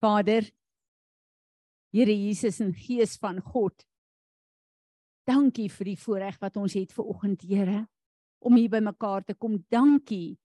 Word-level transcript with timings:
Vader, 0.00 0.46
Here 1.90 2.12
Jesus 2.12 2.60
en 2.60 2.74
Gees 2.76 3.16
van 3.16 3.40
God. 3.40 3.84
Dankie 5.28 5.68
vir 5.72 5.88
die 5.92 6.00
voorreg 6.00 6.36
wat 6.40 6.58
ons 6.60 6.76
het 6.76 6.92
ver 6.92 7.08
oggend, 7.08 7.42
Here, 7.48 7.86
om 8.44 8.56
hier 8.56 8.70
by 8.70 8.82
mekaar 8.84 9.24
te 9.24 9.34
kom. 9.34 9.56
Dankie 9.72 10.36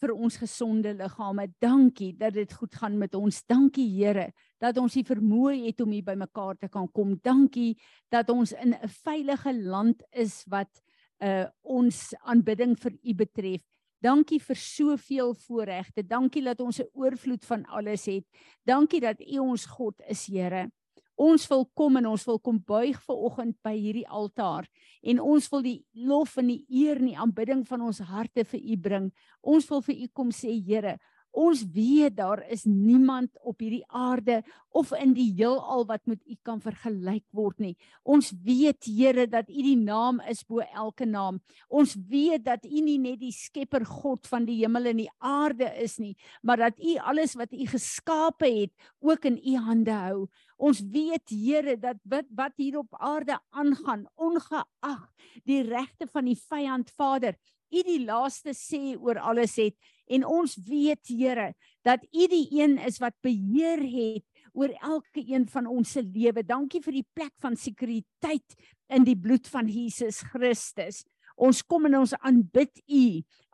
vir 0.00 0.14
ons 0.16 0.38
gesonde 0.40 0.94
liggame. 0.96 1.46
Dankie 1.60 2.14
dat 2.18 2.34
dit 2.34 2.52
goed 2.56 2.74
gaan 2.80 2.96
met 2.98 3.14
ons. 3.14 3.42
Dankie 3.48 3.86
Here 3.92 4.30
dat 4.60 4.78
ons 4.80 4.96
die 4.96 5.04
vermoë 5.06 5.58
het 5.66 5.80
om 5.84 5.92
hier 5.92 6.06
by 6.06 6.16
mekaar 6.18 6.56
te 6.60 6.70
kan 6.72 6.88
kom. 6.96 7.14
Dankie 7.22 7.76
dat 8.12 8.30
ons 8.32 8.52
in 8.52 8.74
'n 8.74 8.88
veilige 9.04 9.52
land 9.52 10.02
is 10.12 10.44
wat 10.48 10.82
uh 11.20 11.46
ons 11.62 12.14
aanbidding 12.24 12.76
vir 12.80 12.92
U 13.04 13.14
betref. 13.14 13.62
Dankie 14.00 14.40
vir 14.40 14.56
soveel 14.56 15.34
voorregte. 15.46 16.02
Dankie 16.02 16.42
dat 16.42 16.60
ons 16.60 16.80
'n 16.80 16.88
oorvloed 16.92 17.44
van 17.44 17.64
alles 17.66 18.06
het. 18.06 18.24
Dankie 18.64 19.00
dat 19.00 19.20
U 19.20 19.38
ons 19.38 19.66
God 19.66 19.94
is, 20.08 20.26
Here. 20.26 20.70
Ons 21.20 21.46
wil 21.48 21.66
kom 21.74 21.96
en 21.96 22.06
ons 22.06 22.24
wil 22.24 22.38
kom 22.38 22.62
buig 22.64 22.96
ver 23.04 23.16
oggend 23.16 23.56
by 23.62 23.74
hierdie 23.76 24.08
altaar 24.08 24.64
en 25.02 25.20
ons 25.20 25.48
wil 25.52 25.62
die 25.62 25.84
lof 25.92 26.38
en 26.40 26.46
die 26.46 26.64
eer 26.68 26.96
en 26.96 27.10
die 27.10 27.18
aanbidding 27.18 27.66
van 27.68 27.80
ons 27.80 27.98
harte 27.98 28.44
vir 28.44 28.60
U 28.60 28.76
bring. 28.76 29.10
Ons 29.42 29.68
wil 29.68 29.82
vir 29.82 29.96
U 29.96 30.08
kom 30.16 30.30
sê, 30.30 30.48
Here, 30.64 30.98
Ons 31.30 31.62
weet 31.70 32.16
daar 32.16 32.42
is 32.50 32.64
niemand 32.66 33.30
op 33.46 33.60
hierdie 33.62 33.84
aarde 33.86 34.40
of 34.74 34.90
in 34.98 35.12
die 35.14 35.28
heelal 35.38 35.84
wat 35.86 36.02
met 36.10 36.18
U 36.26 36.36
kan 36.42 36.60
vergelyk 36.62 37.24
word 37.34 37.58
nie. 37.62 37.76
Ons 38.02 38.32
weet 38.44 38.88
Here 38.90 39.26
dat 39.30 39.50
U 39.50 39.62
die 39.62 39.78
naam 39.78 40.20
is 40.30 40.42
bo 40.46 40.58
elke 40.60 41.06
naam. 41.06 41.38
Ons 41.68 41.94
weet 42.10 42.44
dat 42.44 42.66
U 42.66 42.82
nie 42.82 42.98
net 42.98 43.20
die 43.22 43.34
skepper 43.34 43.86
God 43.86 44.26
van 44.30 44.46
die 44.48 44.58
hemel 44.62 44.90
en 44.90 45.02
die 45.04 45.10
aarde 45.18 45.70
is 45.82 45.98
nie, 46.02 46.16
maar 46.42 46.58
dat 46.66 46.78
U 46.82 46.96
alles 46.98 47.36
wat 47.38 47.54
U 47.54 47.66
geskape 47.66 48.50
het 48.50 48.74
ook 49.00 49.30
in 49.30 49.38
U 49.38 49.56
hande 49.70 49.94
hou. 49.94 50.26
Ons 50.58 50.82
weet 50.82 51.30
Here 51.30 51.76
dat 51.78 52.02
wat, 52.04 52.26
wat 52.34 52.58
hier 52.58 52.78
op 52.82 52.94
aarde 52.98 53.38
aangaan, 53.50 54.06
ongeag 54.16 55.06
die 55.44 55.62
regte 55.62 56.06
van 56.10 56.26
die 56.28 56.38
vyand 56.38 56.90
Vader, 56.96 57.36
U 57.70 57.82
die 57.86 58.00
laaste 58.04 58.54
sê 58.56 58.96
oor 58.98 59.20
alles 59.22 59.56
het 59.60 59.76
en 60.10 60.26
ons 60.26 60.56
weet 60.66 61.10
Here 61.10 61.52
dat 61.86 62.02
U 62.10 62.26
die 62.30 62.46
een 62.58 62.78
is 62.82 62.98
wat 63.02 63.16
beheer 63.22 63.82
het 63.82 64.26
oor 64.52 64.74
elke 64.82 65.22
een 65.22 65.46
van 65.48 65.68
ons 65.70 65.92
se 65.94 66.02
lewe. 66.02 66.42
Dankie 66.42 66.82
vir 66.82 67.00
die 67.00 67.06
plek 67.14 67.32
van 67.42 67.56
sekuriteit 67.56 68.56
in 68.90 69.06
die 69.06 69.16
bloed 69.16 69.46
van 69.48 69.70
Jesus 69.70 70.22
Christus. 70.32 71.04
Ons 71.40 71.62
kom 71.62 71.86
en 71.88 72.00
ons 72.02 72.14
aanbid 72.20 72.82
U 72.90 73.04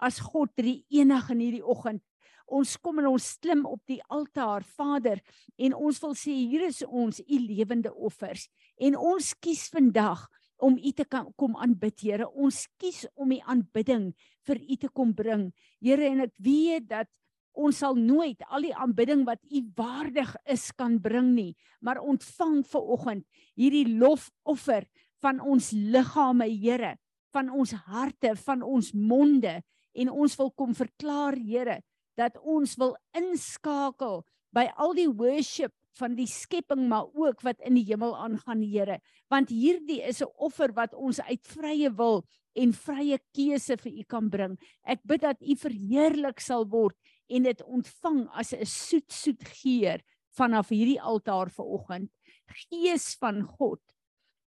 as 0.03 0.19
God 0.19 0.55
drie 0.59 0.81
enig 0.91 1.29
in 1.35 1.43
hierdie 1.45 1.65
oggend. 1.65 2.03
Ons 2.47 2.77
kom 2.79 3.01
en 3.03 3.09
ons 3.11 3.27
klim 3.43 3.65
op 3.67 3.81
die 3.91 3.99
altaar, 4.15 4.63
Vader, 4.63 5.19
en 5.59 5.75
ons 5.75 5.99
wil 6.03 6.15
sê 6.15 6.31
hier 6.31 6.69
is 6.69 6.83
ons 6.87 7.19
U 7.19 7.39
lewende 7.43 7.91
offers. 7.91 8.47
En 8.79 8.95
ons 8.97 9.33
kies 9.43 9.65
vandag 9.75 10.29
om 10.63 10.77
U 10.79 10.93
te 10.97 11.05
kan, 11.05 11.29
kom 11.37 11.57
aanbid, 11.61 12.01
Here. 12.01 12.29
Ons 12.29 12.67
kies 12.81 13.05
om 13.15 13.33
U 13.33 13.39
aanbidding 13.45 14.11
vir 14.47 14.61
U 14.63 14.77
te 14.81 14.89
kom 14.89 15.13
bring. 15.17 15.51
Here, 15.85 16.09
en 16.09 16.25
ek 16.27 16.35
weet 16.43 16.89
dat 16.91 17.11
ons 17.57 17.79
sal 17.81 17.97
nooit 17.97 18.43
al 18.53 18.69
die 18.69 18.75
aanbidding 18.77 19.25
wat 19.29 19.41
U 19.49 19.63
waardig 19.79 20.35
is 20.53 20.69
kan 20.77 20.99
bring 21.03 21.33
nie, 21.37 21.53
maar 21.81 22.03
ontvang 22.05 22.61
ver 22.69 22.93
oggend 22.97 23.25
hierdie 23.57 23.87
lofoffer 23.97 24.85
van 25.25 25.41
ons 25.41 25.73
liggame, 25.73 26.49
Here, 26.53 26.97
van 27.35 27.51
ons 27.53 27.73
harte, 27.89 28.35
van 28.45 28.63
ons 28.65 28.93
monde 28.93 29.59
en 29.97 30.13
ons 30.13 30.39
wil 30.39 30.53
kom 30.53 30.77
verklaar, 30.77 31.37
Here, 31.41 31.81
dat 32.17 32.37
ons 32.45 32.77
wil 32.81 32.97
inskakel 33.17 34.23
by 34.57 34.69
al 34.81 34.95
die 34.97 35.09
worship 35.09 35.73
van 35.99 36.15
die 36.15 36.29
skepping 36.29 36.89
maar 36.89 37.07
ook 37.15 37.43
wat 37.43 37.61
in 37.61 37.75
die 37.75 37.85
hemel 37.89 38.17
aangaan 38.17 38.63
Here. 38.63 39.01
Want 39.29 39.51
hierdie 39.51 40.03
is 40.03 40.23
'n 40.23 40.33
offer 40.37 40.73
wat 40.73 40.95
ons 40.95 41.21
uit 41.21 41.47
vrye 41.47 41.91
wil 41.91 42.25
en 42.55 42.73
vrye 42.73 43.19
keuse 43.33 43.77
vir 43.77 43.93
u 43.93 44.03
kan 44.03 44.31
bring. 44.31 44.59
Ek 44.85 45.01
bid 45.05 45.21
dat 45.21 45.43
u 45.43 45.57
verheerlik 45.57 46.41
sal 46.41 46.67
word 46.69 46.97
en 47.29 47.43
dit 47.43 47.63
ontvang 47.63 48.29
as 48.33 48.53
'n 48.53 48.65
soet 48.65 49.13
soet 49.13 49.43
geur 49.43 50.01
vanaf 50.37 50.69
hierdie 50.69 51.01
altaar 51.01 51.51
vanoggend 51.51 52.11
gees 52.47 53.15
van 53.21 53.43
God 53.43 53.81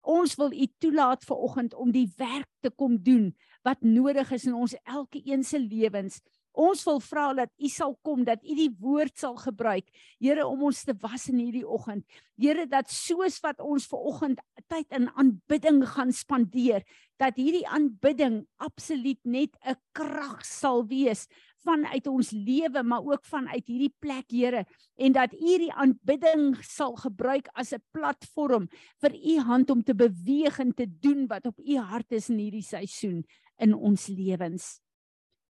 ons 0.07 0.37
wil 0.39 0.53
u 0.55 0.67
toelaat 0.79 1.25
vanoggend 1.27 1.75
om 1.75 1.91
die 1.91 2.07
werk 2.17 2.49
te 2.63 2.71
kom 2.71 2.99
doen 3.03 3.33
wat 3.67 3.83
nodig 3.83 4.31
is 4.37 4.47
in 4.47 4.55
ons 4.55 4.77
elke 4.85 5.23
een 5.25 5.43
se 5.45 5.59
lewens 5.59 6.21
Ons 6.57 6.87
wil 6.89 7.03
vra 7.05 7.27
dat 7.37 7.51
U 7.61 7.69
sal 7.69 7.95
kom, 8.07 8.23
dat 8.25 8.41
U 8.41 8.55
die 8.57 8.71
woord 8.81 9.19
sal 9.21 9.37
gebruik, 9.37 9.91
Here 10.23 10.47
om 10.49 10.63
ons 10.71 10.85
te 10.89 10.95
was 11.03 11.29
in 11.29 11.43
hierdie 11.43 11.67
oggend. 11.69 12.07
Here 12.41 12.65
dat 12.71 12.89
soos 12.93 13.37
wat 13.45 13.61
ons 13.61 13.85
ver 13.91 14.01
oggend 14.09 14.41
tyd 14.73 14.89
in 14.97 15.11
aanbidding 15.21 15.83
gaan 15.93 16.15
spandeer, 16.17 16.87
dat 17.21 17.37
hierdie 17.37 17.67
aanbidding 17.69 18.47
absoluut 18.57 19.21
net 19.25 19.53
'n 19.69 19.77
krag 19.93 20.45
sal 20.45 20.87
wees 20.89 21.29
vanuit 21.67 22.07
ons 22.07 22.31
lewe, 22.31 22.83
maar 22.83 23.05
ook 23.05 23.25
vanuit 23.25 23.67
hierdie 23.67 23.95
plek, 24.01 24.31
Here, 24.31 24.65
en 24.97 25.13
dat 25.13 25.35
U 25.35 25.37
hierdie 25.37 25.73
aanbidding 25.73 26.57
sal 26.63 26.97
gebruik 26.97 27.49
as 27.55 27.73
'n 27.73 27.85
platform 27.93 28.69
vir 29.01 29.13
U 29.13 29.39
hand 29.41 29.71
om 29.71 29.83
te 29.83 29.95
beweeg 29.95 30.59
en 30.59 30.73
te 30.73 30.87
doen 30.89 31.27
wat 31.27 31.47
op 31.47 31.59
U 31.61 31.77
hart 31.77 32.13
is 32.13 32.31
in 32.31 32.39
hierdie 32.39 32.65
seisoen 32.65 33.25
in 33.59 33.75
ons 33.75 34.09
lewens 34.09 34.86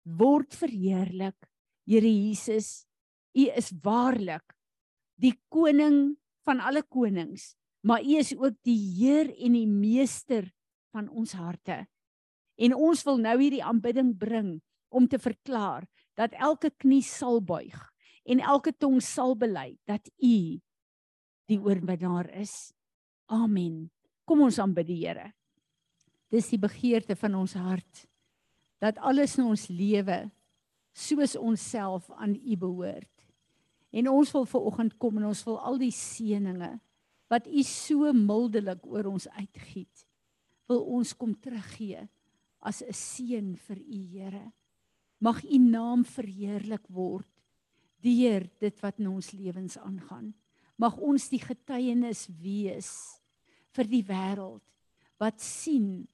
word 0.03 0.53
verheerlik. 0.55 1.37
Here 1.87 2.07
Jesus, 2.07 2.85
U 3.35 3.47
is 3.49 3.73
waarlik 3.83 4.55
die 5.19 5.33
koning 5.51 6.15
van 6.47 6.61
alle 6.63 6.83
konings, 6.83 7.55
maar 7.83 8.03
U 8.03 8.19
is 8.19 8.33
ook 8.35 8.55
die 8.63 8.77
Heer 8.97 9.31
en 9.33 9.57
die 9.57 9.67
meester 9.67 10.47
van 10.93 11.09
ons 11.09 11.33
harte. 11.35 11.83
En 12.55 12.75
ons 12.77 13.01
wil 13.07 13.19
nou 13.19 13.35
hierdie 13.39 13.63
aanbidding 13.63 14.13
bring 14.19 14.59
om 14.93 15.07
te 15.09 15.19
verklaar 15.19 15.87
dat 16.19 16.35
elke 16.37 16.69
knie 16.77 17.01
sal 17.03 17.41
buig 17.41 17.79
en 18.29 18.39
elke 18.39 18.71
tong 18.77 19.01
sal 19.03 19.33
bely 19.35 19.73
dat 19.89 20.07
U 20.21 20.61
die 21.49 21.59
oorwinnaar 21.59 22.29
is. 22.39 22.71
Amen. 23.27 23.89
Kom 24.23 24.45
ons 24.45 24.59
aanbid 24.61 24.87
die 24.87 25.01
Here. 25.01 25.33
Dis 26.31 26.47
die 26.53 26.61
begeerte 26.61 27.17
van 27.19 27.35
ons 27.41 27.57
hart 27.59 28.05
dat 28.83 28.99
alles 28.99 29.37
in 29.39 29.47
ons 29.47 29.69
lewe 29.71 30.25
soos 30.91 31.37
onsself 31.39 32.09
aan 32.19 32.35
U 32.35 32.57
behoort. 32.59 33.11
En 33.93 34.09
ons 34.11 34.31
wil 34.35 34.47
ver 34.49 34.65
oggend 34.67 34.97
kom 34.99 35.21
en 35.21 35.29
ons 35.29 35.43
wil 35.47 35.59
al 35.61 35.79
die 35.79 35.93
seëninge 35.95 36.73
wat 37.31 37.47
U 37.47 37.63
so 37.65 38.11
mildelik 38.13 38.83
oor 38.85 39.07
ons 39.13 39.29
uitgiet, 39.39 40.03
wil 40.69 40.83
ons 40.97 41.13
kom 41.17 41.31
teruggee 41.33 42.03
as 42.59 42.83
'n 42.83 42.93
seën 42.93 43.55
vir 43.55 43.79
U 43.79 43.99
Here. 44.11 44.51
Mag 45.19 45.43
U 45.43 45.57
naam 45.57 46.03
verheerlik 46.03 46.87
word 46.89 47.29
deur 48.03 48.49
dit 48.59 48.81
wat 48.81 48.99
in 48.99 49.07
ons 49.07 49.31
lewens 49.31 49.77
aangaan. 49.77 50.33
Mag 50.77 50.97
ons 50.97 51.29
die 51.29 51.39
getuienis 51.39 52.27
wees 52.41 53.21
vir 53.71 53.87
die 53.87 54.03
wêreld 54.03 54.63
wat 55.19 55.39
sien 55.39 56.07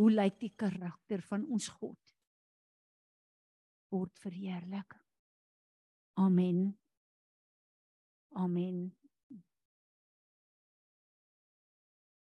Hoe 0.00 0.08
lyk 0.08 0.38
die 0.40 0.52
karakter 0.56 1.20
van 1.28 1.42
ons 1.52 1.66
God? 1.76 1.98
Word 3.92 4.16
verheerlik. 4.22 4.94
Amen. 6.16 6.70
Amen. 8.32 8.78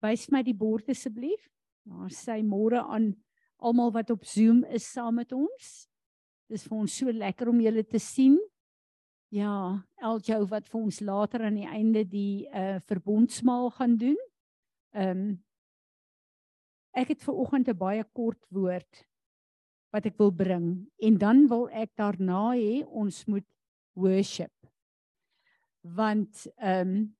Wys 0.03 0.27
my 0.33 0.41
die 0.43 0.57
bord 0.57 0.91
asseblief. 0.91 1.45
Daar 1.87 2.11
sê 2.11 2.41
môre 2.43 2.81
aan 2.83 3.13
almal 3.63 3.93
wat 3.95 4.11
op 4.11 4.27
Zoom 4.27 4.65
is 4.67 4.89
saam 4.91 5.21
met 5.21 5.31
ons. 5.31 5.71
Dis 6.51 6.67
vir 6.67 6.77
ons 6.83 6.97
so 6.99 7.15
lekker 7.15 7.47
om 7.53 7.63
julle 7.63 7.85
te 7.87 8.01
sien. 8.01 8.35
Ja, 9.31 9.79
Eljo 10.03 10.43
wat 10.51 10.67
vir 10.67 10.81
ons 10.81 10.99
later 10.99 11.47
aan 11.47 11.61
die 11.61 11.69
einde 11.69 12.03
die 12.03 12.43
uh 12.51 12.83
verbondsmaal 12.91 13.71
gaan 13.79 13.95
doen. 14.03 14.19
Ehm 14.91 15.23
um, 15.23 15.42
Ek 16.93 17.13
het 17.13 17.23
ver 17.25 17.33
oggend 17.33 17.69
'n 17.69 17.77
baie 17.77 18.03
kort 18.13 18.45
woord 18.49 19.05
wat 19.93 20.05
ek 20.05 20.17
wil 20.17 20.31
bring 20.31 20.89
en 21.01 21.17
dan 21.17 21.47
wil 21.47 21.69
ek 21.69 21.91
daarna 21.95 22.53
hê 22.53 22.85
ons 22.85 23.25
moet 23.25 23.47
worship. 23.93 24.53
Want 25.81 26.47
ehm 26.57 26.87
um, 26.87 27.15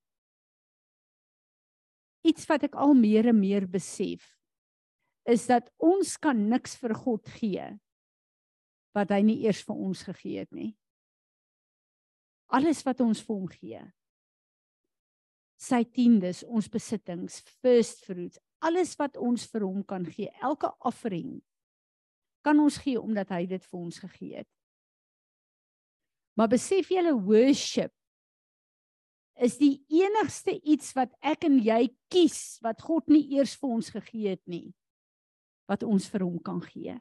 iets 2.23 2.45
wat 2.47 2.63
ek 2.63 2.75
al 2.75 2.93
meer 2.93 3.27
en 3.27 3.39
meer 3.39 3.67
besef 3.67 4.23
is 5.27 5.45
dat 5.47 5.67
ons 5.77 6.17
kan 6.17 6.37
niks 6.49 6.75
vir 6.79 6.95
God 6.95 7.27
gee 7.39 7.65
wat 8.95 9.11
hy 9.11 9.21
nie 9.25 9.41
eers 9.43 9.63
vir 9.65 9.75
ons 9.75 10.03
gegee 10.07 10.43
het 10.43 10.51
nie. 10.55 10.71
Alles 12.53 12.83
wat 12.85 13.01
ons 13.01 13.21
vir 13.25 13.35
hom 13.35 13.47
gee. 13.49 13.81
Sy 15.57 15.81
tiendes, 15.95 16.43
ons 16.43 16.69
besittings, 16.69 17.39
first 17.63 18.03
fruits, 18.05 18.37
alles 18.63 18.95
wat 18.99 19.17
ons 19.17 19.45
vir 19.51 19.65
hom 19.67 19.83
kan 19.87 20.05
gee, 20.07 20.31
elke 20.41 20.71
offering 20.87 21.41
kan 22.43 22.59
ons 22.59 22.77
gee 22.83 22.99
omdat 22.99 23.31
hy 23.31 23.45
dit 23.47 23.63
vir 23.63 23.79
ons 23.79 23.99
gegee 24.03 24.41
het. 24.43 24.49
Maar 26.35 26.49
besef 26.51 26.89
julle 26.91 27.13
worship 27.15 27.93
is 29.33 29.57
die 29.57 29.77
enigste 29.89 30.55
iets 30.61 30.91
wat 30.97 31.13
ek 31.25 31.47
en 31.47 31.57
jy 31.63 31.87
kies 32.11 32.59
wat 32.65 32.83
God 32.85 33.07
nie 33.09 33.23
eers 33.37 33.55
vir 33.57 33.77
ons 33.77 33.89
gegee 33.93 34.35
het 34.35 34.43
nie 34.49 34.73
wat 35.69 35.85
ons 35.87 36.05
vir 36.11 36.25
hom 36.25 36.39
kan 36.43 36.59
gee. 36.61 36.97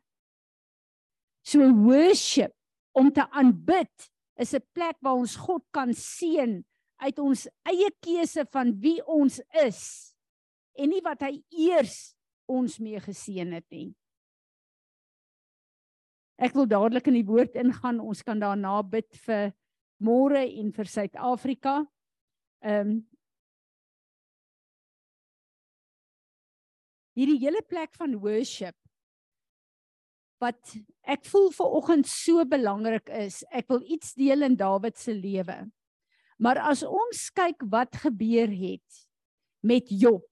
So 1.42 1.66
worship 1.82 2.54
om 2.94 3.10
te 3.10 3.24
aanbid 3.34 3.90
is 4.38 4.54
'n 4.54 4.62
plek 4.72 4.96
waar 5.02 5.18
ons 5.18 5.36
God 5.36 5.64
kan 5.72 5.92
seën 5.92 6.62
uit 7.02 7.18
ons 7.18 7.48
eie 7.66 7.90
keuse 8.00 8.46
van 8.52 8.72
wie 8.80 9.02
ons 9.06 9.40
is 9.64 10.11
en 10.78 10.92
nie 10.92 11.02
wat 11.04 11.24
hy 11.26 11.36
eers 11.50 12.14
ons 12.50 12.78
mee 12.82 13.00
geseën 13.00 13.52
het 13.52 13.66
nie. 13.72 13.90
Ek 16.42 16.56
wil 16.58 16.66
dadelik 16.66 17.06
in 17.10 17.20
die 17.20 17.28
woord 17.28 17.54
ingaan. 17.60 18.00
Ons 18.02 18.24
kan 18.26 18.40
daarna 18.40 18.80
bid 18.82 19.08
vir 19.26 19.52
môre 20.02 20.42
en 20.42 20.72
vir 20.74 20.90
Suid-Afrika. 20.96 21.82
Ehm 22.64 22.94
um, 22.96 23.00
Hierdie 27.12 27.42
hele 27.42 27.60
plek 27.68 27.92
van 28.00 28.14
worship 28.24 28.72
wat 30.40 30.72
ek 31.12 31.26
voel 31.28 31.50
ver 31.54 31.74
oggend 31.78 32.08
so 32.08 32.40
belangrik 32.48 33.10
is. 33.12 33.42
Ek 33.52 33.68
wil 33.68 33.84
iets 33.84 34.14
deel 34.16 34.46
in 34.48 34.56
Dawid 34.56 34.96
se 34.96 35.12
lewe. 35.12 35.58
Maar 36.42 36.62
as 36.72 36.82
ons 36.82 37.28
kyk 37.36 37.62
wat 37.70 38.00
gebeur 38.02 38.50
het 38.50 39.04
met 39.62 39.92
Job. 39.92 40.24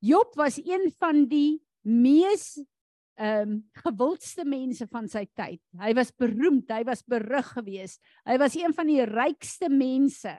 Job 0.00 0.34
was 0.34 0.56
een 0.56 0.88
van 0.98 1.26
die 1.28 1.60
mees 1.84 2.58
ehm 3.20 3.50
um, 3.50 3.56
gewildste 3.84 4.46
mense 4.48 4.86
van 4.88 5.08
sy 5.12 5.26
tyd. 5.36 5.60
Hy 5.76 5.90
was 5.92 6.08
beroemd, 6.16 6.70
hy 6.72 6.86
was 6.88 7.02
berug 7.04 7.50
geweest. 7.52 8.00
Hy 8.24 8.38
was 8.40 8.56
een 8.56 8.72
van 8.72 8.88
die 8.88 9.02
rykste 9.04 9.68
mense. 9.68 10.32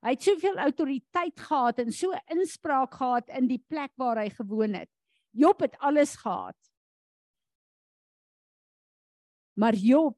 Hy 0.00 0.14
het 0.14 0.24
soveel 0.24 0.56
autoriteit 0.64 1.40
gehad 1.44 1.82
en 1.82 1.92
so 1.92 2.16
inspraak 2.32 2.96
gehad 2.96 3.28
in 3.36 3.50
die 3.50 3.60
plek 3.60 3.92
waar 4.00 4.22
hy 4.22 4.30
gewoon 4.32 4.78
het. 4.80 4.88
Job 5.36 5.60
het 5.60 5.76
alles 5.84 6.16
gehad. 6.16 6.56
Maar 9.60 9.74
Job 9.74 10.16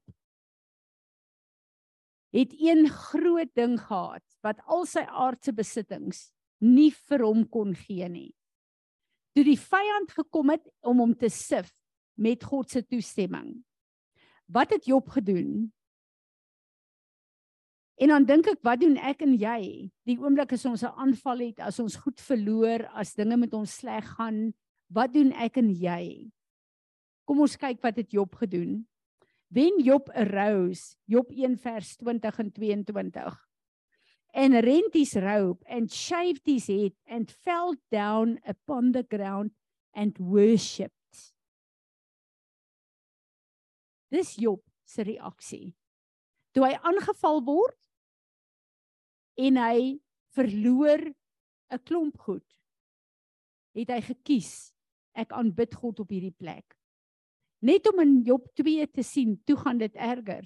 het 2.31 2.55
een 2.55 2.87
groot 2.87 3.51
ding 3.55 3.75
gehad 3.81 4.23
wat 4.45 4.63
al 4.67 4.85
sy 4.87 5.03
aardse 5.03 5.51
besittings 5.51 6.29
nie 6.63 6.91
vir 7.09 7.27
hom 7.27 7.47
kon 7.49 7.75
gee 7.75 8.07
nie. 8.07 8.29
Toe 9.35 9.43
die 9.45 9.59
vyand 9.59 10.11
gekom 10.11 10.49
het 10.49 10.65
om 10.81 11.03
hom 11.03 11.15
te 11.17 11.29
sif, 11.29 11.69
met 12.19 12.43
God 12.43 12.69
se 12.69 12.83
toestemming. 12.83 13.53
Wat 14.51 14.73
het 14.73 14.85
Job 14.89 15.09
gedoen? 15.09 15.69
En 17.99 18.07
dan 18.13 18.25
dink 18.25 18.47
ek, 18.47 18.61
wat 18.63 18.79
doen 18.79 18.95
ek 18.95 19.23
en 19.25 19.35
jy? 19.35 19.89
Die 20.07 20.17
oomblik 20.19 20.53
as 20.55 20.65
ons 20.65 20.83
'n 20.83 20.95
aanval 20.95 21.39
het, 21.51 21.59
as 21.59 21.79
ons 21.79 21.95
goed 21.95 22.19
verloor, 22.19 22.87
as 22.95 23.13
dinge 23.13 23.37
met 23.37 23.53
ons 23.53 23.71
sleg 23.71 24.05
gaan, 24.15 24.53
wat 24.87 25.13
doen 25.13 25.31
ek 25.33 25.57
en 25.57 25.69
jy? 25.69 26.31
Kom 27.25 27.41
ons 27.41 27.57
kyk 27.57 27.81
wat 27.83 27.97
het 27.97 28.11
Job 28.11 28.35
gedoen. 28.35 28.87
When 29.51 29.79
Job 29.83 30.09
arose, 30.09 30.95
Job 31.05 31.31
1 31.31 31.57
vers 31.57 31.97
20 31.97 32.39
en 32.39 32.51
22. 32.51 33.48
And 34.33 34.53
rent 34.53 34.93
his 34.93 35.15
robe 35.15 35.63
and 35.67 35.91
shaved 35.91 36.45
his 36.45 36.67
head 36.67 36.93
and 37.07 37.31
fell 37.31 37.75
down 37.91 38.39
upon 38.45 38.91
the 38.91 39.03
ground 39.03 39.51
and 39.93 40.15
worshipped. 40.19 40.93
Dis 44.11 44.35
Job 44.35 44.61
se 44.85 45.03
reaksie. 45.05 45.73
Toe 46.53 46.65
hy 46.65 46.77
aangeval 46.81 47.43
word 47.45 47.75
en 49.39 49.59
hy 49.61 49.99
verloor 50.35 51.03
'n 51.69 51.83
klomp 51.85 52.17
goed, 52.25 52.45
het 53.77 53.89
hy 53.93 54.01
gekies 54.01 54.73
ek 55.13 55.33
aanbid 55.37 55.75
God 55.77 56.01
op 56.01 56.09
hierdie 56.09 56.33
plek. 56.33 56.75
Net 57.61 57.85
om 57.91 57.99
in 58.01 58.21
Job 58.25 58.47
2 58.55 58.87
te 58.87 59.03
sien, 59.03 59.37
toe 59.45 59.57
gaan 59.59 59.77
dit 59.77 59.95
erger. 59.95 60.45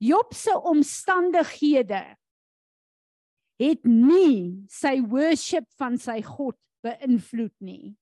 Job 0.00 0.32
se 0.34 0.54
omstandighede 0.56 2.00
het 3.60 3.84
nie 3.84 4.64
sy 4.72 4.96
worship 5.04 5.66
van 5.76 5.98
sy 6.00 6.22
God 6.24 6.56
beïnvloed 6.84 7.54
nie. 7.60 7.92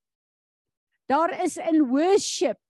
Daar 1.10 1.32
is 1.42 1.56
in 1.58 1.88
worship 1.90 2.60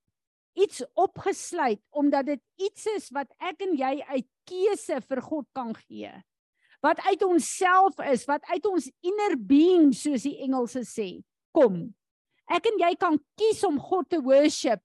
iets 0.58 0.80
opgesluit 0.96 1.80
omdat 1.90 2.30
dit 2.32 2.42
iets 2.56 2.86
is 2.96 3.10
wat 3.14 3.28
ek 3.36 3.60
en 3.66 3.76
jy 3.76 3.92
uit 4.14 4.26
keuse 4.48 5.00
vir 5.04 5.22
God 5.22 5.46
kan 5.52 5.74
gee. 5.76 6.10
Wat 6.80 7.00
uit 7.10 7.22
onsself 7.26 7.98
is, 8.06 8.24
wat 8.30 8.44
uit 8.48 8.66
ons 8.70 8.86
inner 9.04 9.34
being 9.36 9.90
soos 9.92 10.24
die 10.24 10.38
Engelse 10.46 10.84
sê. 10.86 11.08
Kom. 11.52 11.88
Ek 12.48 12.70
en 12.70 12.80
jy 12.80 12.94
kan 12.96 13.18
kies 13.36 13.60
om 13.66 13.76
God 13.82 14.08
te 14.08 14.22
worship 14.22 14.80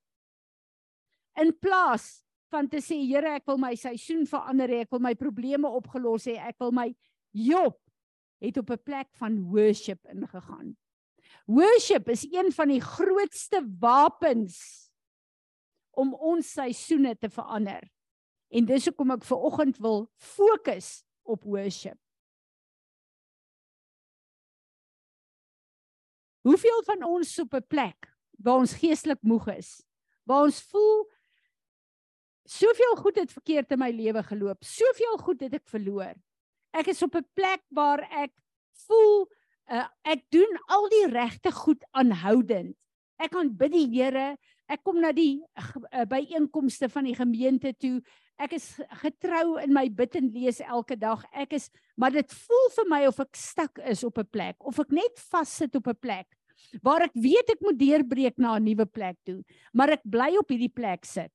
in 1.39 1.54
plaas 1.63 2.23
van 2.53 2.69
te 2.69 2.81
sê 2.83 3.00
Here, 3.01 3.35
ek 3.39 3.47
wil 3.50 3.59
my 3.61 3.73
seisoen 3.79 4.27
verander 4.29 4.71
hê, 4.71 4.83
ek 4.85 4.94
wil 4.94 5.01
my 5.03 5.13
probleme 5.17 5.69
opgelos 5.69 6.27
hê, 6.29 6.38
ek 6.38 6.59
wil 6.61 6.73
my 6.75 6.91
Job 7.33 7.79
het 8.44 8.57
op 8.61 8.69
'n 8.69 8.83
plek 8.83 9.09
van 9.17 9.39
worship 9.50 10.00
ingegaan. 10.05 10.75
Worship 11.45 12.09
is 12.09 12.27
een 12.29 12.51
van 12.51 12.67
die 12.67 12.81
grootste 12.81 13.63
wapens 13.79 14.91
om 15.91 16.13
ons 16.13 16.51
seisoene 16.51 17.15
te 17.17 17.29
verander. 17.29 17.81
En 18.50 18.65
dis 18.65 18.85
hoekom 18.85 19.11
ek 19.11 19.25
ver 19.25 19.38
oggend 19.38 19.77
wil 19.77 20.09
fokus 20.15 21.03
op 21.23 21.44
worship. 21.44 21.97
Hoeveel 26.44 26.83
van 26.83 27.03
ons 27.03 27.39
op 27.39 27.53
'n 27.53 27.67
plek 27.67 28.13
waar 28.44 28.59
ons 28.59 28.73
geestelik 28.73 29.21
moeg 29.21 29.47
is, 29.47 29.83
waar 30.23 30.44
ons 30.44 30.61
voel 30.61 31.12
soveel 32.53 32.95
goed 33.01 33.19
het 33.21 33.31
verkeerd 33.33 33.71
in 33.71 33.79
my 33.79 33.89
lewe 33.91 34.23
geloop, 34.23 34.63
soveel 34.63 35.17
goed 35.17 35.41
het 35.41 35.53
ek 35.53 35.67
verloor. 35.71 36.13
Ek 36.73 36.88
is 36.88 37.01
op 37.03 37.15
'n 37.15 37.25
plek 37.33 37.61
waar 37.69 38.01
ek 38.11 38.31
voel 38.88 39.27
uh, 39.71 39.88
ek 40.03 40.23
doen 40.29 40.57
al 40.67 40.89
die 40.89 41.07
regte 41.07 41.51
goed 41.51 41.83
aanhoudend. 41.91 42.75
Ek 43.17 43.31
kan 43.31 43.50
bid 43.55 43.71
die 43.71 43.88
Here, 43.94 44.35
Ek 44.71 44.83
kom 44.85 45.01
na 45.03 45.11
die 45.15 45.41
uh, 45.59 46.05
byeenkomste 46.09 46.88
van 46.91 47.07
die 47.07 47.15
gemeente 47.17 47.73
toe. 47.75 47.97
Ek 48.41 48.55
is 48.57 48.67
getrou 49.03 49.59
in 49.61 49.73
my 49.75 49.85
bid 49.94 50.15
en 50.17 50.31
lees 50.33 50.61
elke 50.63 50.95
dag. 51.00 51.21
Ek 51.35 51.53
is 51.59 51.69
maar 52.00 52.13
dit 52.15 52.31
voel 52.33 52.69
vir 52.77 52.88
my 52.89 53.01
of 53.10 53.19
ek 53.22 53.38
stuk 53.38 53.81
is 53.86 54.01
op 54.07 54.17
'n 54.17 54.29
plek 54.31 54.57
of 54.65 54.79
ek 54.79 54.91
net 54.91 55.19
vassit 55.29 55.75
op 55.75 55.88
'n 55.88 56.00
plek 56.00 56.27
waar 56.81 57.03
ek 57.05 57.13
weet 57.13 57.50
ek 57.53 57.62
moet 57.62 57.77
deurbreek 57.77 58.38
na 58.38 58.55
'n 58.55 58.63
nuwe 58.63 58.86
plek 58.86 59.17
toe, 59.25 59.43
maar 59.74 59.89
ek 59.89 60.01
bly 60.05 60.38
op 60.38 60.50
hierdie 60.50 60.74
plek 60.74 61.05
sit. 61.05 61.33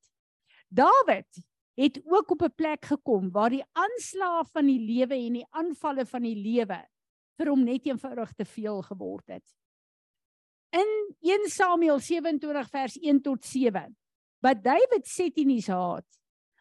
Dawid 0.68 1.40
het 1.78 2.00
ook 2.04 2.30
op 2.30 2.42
'n 2.42 2.54
plek 2.54 2.84
gekom 2.84 3.30
waar 3.30 3.50
die 3.50 3.64
aanslae 3.72 4.44
van 4.52 4.66
die 4.66 4.80
lewe 4.80 5.14
en 5.14 5.32
die 5.32 5.46
aanvalle 5.50 6.06
van 6.06 6.22
die 6.22 6.37
lewe 6.37 6.88
vir 7.38 7.46
hom 7.46 7.64
net 7.64 7.87
eenvoudig 7.87 8.32
te 8.32 8.44
veel 8.44 8.82
geword 8.82 9.26
het. 9.26 9.54
In 10.70 11.14
1 11.20 11.48
Samuel 11.50 11.98
27 11.98 12.70
vers 12.70 12.98
1 12.98 13.22
tot 13.22 13.44
7. 13.44 13.96
But 14.40 14.62
David 14.62 15.06
said 15.06 15.32
in 15.37 15.48
his 15.48 15.66
heart, 15.66 16.06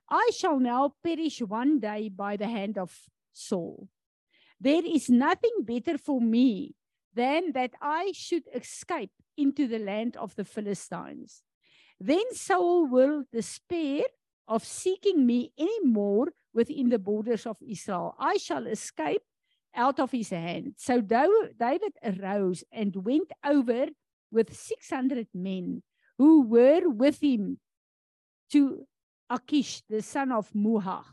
I 0.09 0.31
shall 0.33 0.59
now 0.59 0.95
perish 1.01 1.41
one 1.41 1.79
day 1.79 2.09
by 2.09 2.37
the 2.37 2.47
hand 2.47 2.77
of 2.77 3.09
Saul. 3.31 3.89
There 4.59 4.85
is 4.85 5.09
nothing 5.09 5.63
better 5.63 5.97
for 5.97 6.21
me 6.21 6.75
than 7.13 7.51
that 7.51 7.75
I 7.81 8.11
should 8.13 8.47
escape 8.53 9.11
into 9.35 9.67
the 9.67 9.79
land 9.79 10.15
of 10.17 10.35
the 10.35 10.45
Philistines. 10.45 11.43
Then 11.99 12.33
Saul 12.33 12.87
will 12.87 13.23
despair 13.31 14.03
of 14.47 14.63
seeking 14.63 15.25
me 15.25 15.51
any 15.57 15.79
more 15.83 16.27
within 16.53 16.89
the 16.89 16.99
borders 16.99 17.45
of 17.45 17.57
Israel. 17.61 18.15
I 18.19 18.37
shall 18.37 18.67
escape 18.67 19.23
out 19.75 19.99
of 19.99 20.11
his 20.11 20.29
hand. 20.29 20.73
So 20.77 21.01
David 21.01 21.93
arose 22.03 22.63
and 22.71 22.95
went 22.95 23.31
over 23.45 23.87
with 24.31 24.55
600 24.55 25.27
men 25.33 25.83
who 26.17 26.41
were 26.41 26.89
with 26.89 27.21
him 27.21 27.59
to 28.51 28.87
Achish, 29.29 29.83
the 29.89 30.01
son 30.01 30.31
of 30.31 30.51
Muhach, 30.53 31.05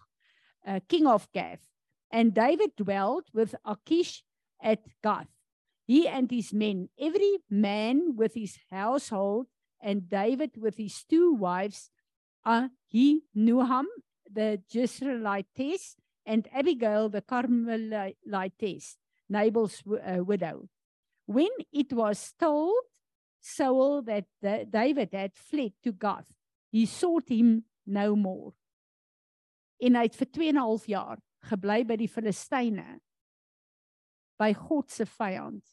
uh, 0.67 0.81
king 0.89 1.07
of 1.07 1.31
Gath. 1.33 1.67
And 2.11 2.33
David 2.33 2.77
dwelt 2.77 3.27
with 3.35 3.55
Achish 3.65 4.23
at 4.63 4.85
Gath, 5.03 5.29
he 5.87 6.09
and 6.09 6.31
his 6.31 6.53
men, 6.53 6.89
every 6.99 7.39
man 7.51 8.17
with 8.17 8.35
his 8.35 8.57
household, 8.71 9.47
and 9.85 10.09
David 10.09 10.57
with 10.57 10.79
his 10.79 11.05
two 11.05 11.35
wives, 11.35 11.91
uh, 12.45 12.69
he 12.89 13.23
the 13.35 14.61
Jezreelitess, 14.73 15.95
and 16.27 16.49
Abigail, 16.53 17.09
the 17.11 17.21
Carmelitess, 17.21 18.97
Nabal's 19.29 19.83
uh, 19.87 20.25
widow. 20.25 20.69
When 21.27 21.51
it 21.73 21.93
was 21.93 22.33
told 22.39 22.75
Saul 23.41 24.03
that 24.03 24.25
David 24.43 25.11
had 25.13 25.37
fled 25.37 25.73
to 25.83 25.93
Gath, 25.93 26.33
he 26.71 26.87
sought 26.87 27.29
him 27.29 27.65
no 27.87 28.17
more. 28.17 28.53
En 29.81 29.99
hy 29.99 30.07
het 30.07 30.17
vir 30.17 30.31
2 30.33 30.49
en 30.49 30.57
'n 30.57 30.65
half 30.65 30.87
jaar 30.89 31.19
gebly 31.51 31.83
by 31.85 31.97
die 32.01 32.09
Filistyne 32.09 33.01
by 34.41 34.53
God 34.55 34.91
se 34.91 35.05
vyand. 35.07 35.65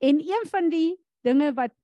En 0.00 0.20
een 0.24 0.46
van 0.48 0.70
die 0.72 0.96
dinge 1.24 1.52
wat 1.56 1.74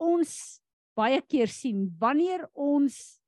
ons 0.00 0.60
baie 0.96 1.20
keer 1.22 1.48
sien 1.48 1.88
wanneer 2.00 2.46
ons 2.54 3.20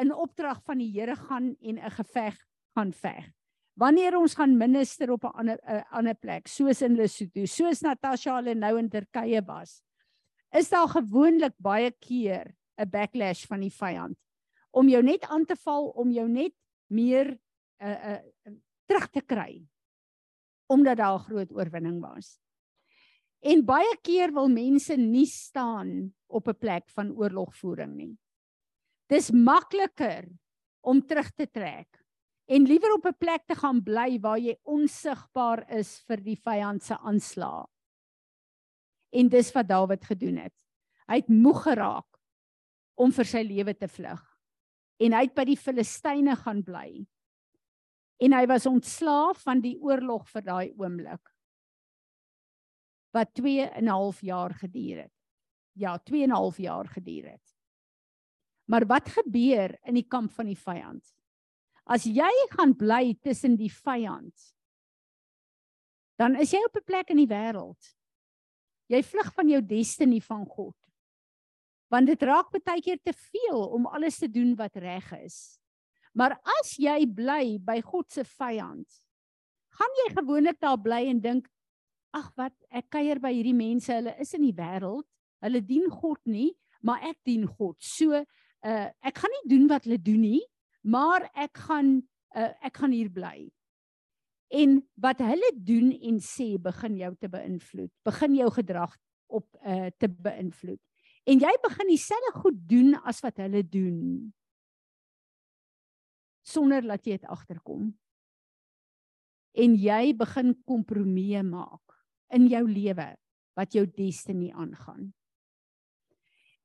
in 0.00 0.12
opdrag 0.14 0.62
van 0.66 0.80
die 0.80 0.90
Here 0.92 1.16
gaan 1.16 1.56
en 1.60 1.78
'n 1.78 1.90
geveg 1.90 2.36
gaan 2.74 2.92
veg. 2.92 3.30
Wanneer 3.74 4.16
ons 4.16 4.34
gaan 4.34 4.56
minister 4.56 5.10
op 5.10 5.24
'n 5.24 5.36
ander 5.38 5.58
'n 5.64 5.84
ander 5.90 6.14
plek, 6.14 6.48
soos 6.48 6.82
in 6.82 6.96
Lesotho, 6.96 7.46
soos 7.46 7.80
Natasha 7.80 8.36
hulle 8.36 8.54
nou 8.54 8.78
in 8.78 8.88
Turkye 8.88 9.42
was, 9.46 9.82
is 10.52 10.68
daar 10.68 10.88
gewoonlik 10.88 11.54
baie 11.58 11.90
keer 11.90 12.54
'n 12.78 12.90
backlash 12.90 13.46
van 13.46 13.60
die 13.60 13.70
vyand 13.72 14.16
om 14.70 14.88
jou 14.88 15.02
net 15.02 15.24
aan 15.28 15.44
te 15.44 15.56
val, 15.56 15.88
om 15.88 16.10
jou 16.10 16.28
net 16.28 16.52
meer 16.88 17.26
'n 17.30 17.38
uh, 17.86 18.14
eh, 18.14 18.22
'n 18.46 18.52
uh, 18.52 18.52
eh, 18.52 18.52
terug 18.86 19.10
te 19.10 19.20
kry 19.20 19.62
omdat 20.68 20.96
daar 20.96 21.18
'n 21.18 21.24
groot 21.28 21.52
oorwinning 21.52 22.00
was. 22.00 22.41
En 23.42 23.64
baie 23.66 23.94
keer 24.06 24.30
wil 24.34 24.46
mense 24.52 24.94
nie 24.96 25.26
staan 25.26 26.12
op 26.30 26.48
'n 26.48 26.58
plek 26.58 26.88
van 26.94 27.10
oorlogvoering 27.10 27.94
nie. 27.94 28.18
Dis 29.08 29.30
makliker 29.30 30.28
om 30.80 31.02
terug 31.02 31.30
te 31.34 31.46
trek 31.46 31.88
en 32.46 32.66
liewer 32.66 32.94
op 32.94 33.06
'n 33.06 33.18
plek 33.18 33.46
te 33.46 33.54
gaan 33.54 33.82
bly 33.82 34.20
waar 34.20 34.38
jy 34.38 34.56
onsigbaar 34.62 35.66
is 35.70 36.00
vir 36.06 36.16
die 36.16 36.36
vyand 36.36 36.82
se 36.82 36.98
aanslag. 36.98 37.66
En 39.12 39.28
dis 39.28 39.52
wat 39.52 39.68
Dawid 39.68 40.04
gedoen 40.04 40.36
het. 40.36 40.54
Hy 41.08 41.16
het 41.16 41.28
moeg 41.28 41.62
geraak 41.62 42.18
om 42.94 43.12
vir 43.12 43.24
sy 43.24 43.42
lewe 43.42 43.74
te 43.74 43.88
vlug. 43.88 44.22
En 45.00 45.12
hy 45.12 45.20
het 45.20 45.34
by 45.34 45.44
die 45.44 45.56
Filistyne 45.56 46.36
gaan 46.36 46.62
bly. 46.62 47.06
En 48.20 48.32
hy 48.32 48.46
was 48.46 48.66
ontslaaf 48.66 49.42
van 49.42 49.60
die 49.60 49.76
oorlog 49.80 50.28
vir 50.28 50.42
daai 50.42 50.72
oomblik 50.78 51.31
wat 53.12 53.34
2 53.34 53.68
en 53.68 53.84
'n 53.84 53.88
half 53.88 54.20
jaar 54.20 54.54
geduur 54.54 55.02
het. 55.02 55.14
Ja, 55.72 55.98
2 55.98 56.22
en 56.22 56.28
'n 56.28 56.34
half 56.34 56.56
jaar 56.56 56.88
geduur 56.88 57.30
het. 57.30 57.56
Maar 58.64 58.86
wat 58.86 59.08
gebeur 59.08 59.78
in 59.82 59.94
die 59.94 60.06
kamp 60.08 60.32
van 60.32 60.46
die 60.46 60.58
vyand? 60.58 61.14
As 61.84 62.04
jy 62.04 62.30
gaan 62.54 62.76
bly 62.76 63.18
tussen 63.20 63.56
die 63.56 63.72
vyand, 63.72 64.54
dan 66.16 66.36
is 66.38 66.52
jy 66.54 66.62
op 66.64 66.76
'n 66.76 66.84
plek 66.84 67.10
in 67.10 67.16
die 67.16 67.26
wêreld. 67.26 67.96
Jy 68.86 69.02
vlug 69.02 69.32
van 69.32 69.48
jou 69.48 69.66
destiny 69.66 70.20
van 70.20 70.46
God. 70.46 70.76
Want 71.88 72.06
dit 72.06 72.22
raak 72.22 72.50
baie 72.50 72.80
keer 72.80 73.00
te 73.02 73.12
veel 73.12 73.68
om 73.68 73.86
alles 73.86 74.18
te 74.18 74.30
doen 74.30 74.54
wat 74.56 74.76
reg 74.76 75.12
is. 75.12 75.58
Maar 76.12 76.40
as 76.60 76.76
jy 76.76 77.06
bly 77.06 77.58
by 77.58 77.80
God 77.80 78.10
se 78.12 78.24
vyand, 78.24 78.88
gaan 79.68 79.94
jy 80.04 80.14
gewoonlik 80.14 80.60
daar 80.60 80.80
bly 80.80 81.08
en 81.08 81.20
dink, 81.20 81.48
ag 82.12 82.28
wat 82.36 82.54
ek 82.70 82.90
kuier 82.92 83.20
by 83.22 83.32
hierdie 83.32 83.56
mense, 83.56 83.92
hulle 83.92 84.14
is 84.20 84.34
in 84.36 84.44
die 84.44 84.56
wêreld, 84.56 85.06
hulle 85.42 85.62
dien 85.64 85.88
God 85.90 86.20
nie, 86.28 86.52
maar 86.84 87.02
ek 87.08 87.18
dien 87.26 87.46
God. 87.48 87.78
So 87.82 88.14
uh 88.62 88.88
ek 89.02 89.18
gaan 89.18 89.32
nie 89.34 89.48
doen 89.56 89.66
wat 89.70 89.88
hulle 89.88 89.98
doen 89.98 90.22
nie, 90.22 90.42
maar 90.86 91.26
ek 91.34 91.64
gaan 91.66 91.96
uh 92.36 92.52
ek 92.62 92.82
gaan 92.82 92.94
hier 92.94 93.10
bly. 93.10 93.48
En 94.52 94.82
wat 95.00 95.22
hulle 95.24 95.50
doen 95.56 95.90
en 95.96 96.20
sê 96.22 96.52
begin 96.60 96.98
jou 97.00 97.14
te 97.16 97.30
beïnvloed, 97.32 97.90
begin 98.04 98.36
jou 98.36 98.50
gedrag 98.58 98.94
op 99.32 99.48
uh 99.64 99.88
te 99.98 100.08
beïnvloed. 100.08 100.80
En 101.26 101.42
jy 101.42 101.52
begin 101.62 101.90
dieselfde 101.90 102.32
goed 102.42 102.62
doen 102.68 102.94
as 103.06 103.22
wat 103.22 103.38
hulle 103.42 103.62
doen 103.62 104.32
sonder 106.42 106.82
dat 106.82 107.06
jy 107.06 107.16
dit 107.20 107.30
agterkom. 107.30 107.92
En 109.54 109.74
jy 109.78 110.14
begin 110.18 110.56
kompromieë 110.66 111.44
maak 111.46 111.91
in 112.32 112.48
jou 112.48 112.62
lewe 112.68 113.08
wat 113.58 113.74
jou 113.76 113.84
destiny 113.86 114.50
aangaan. 114.50 115.12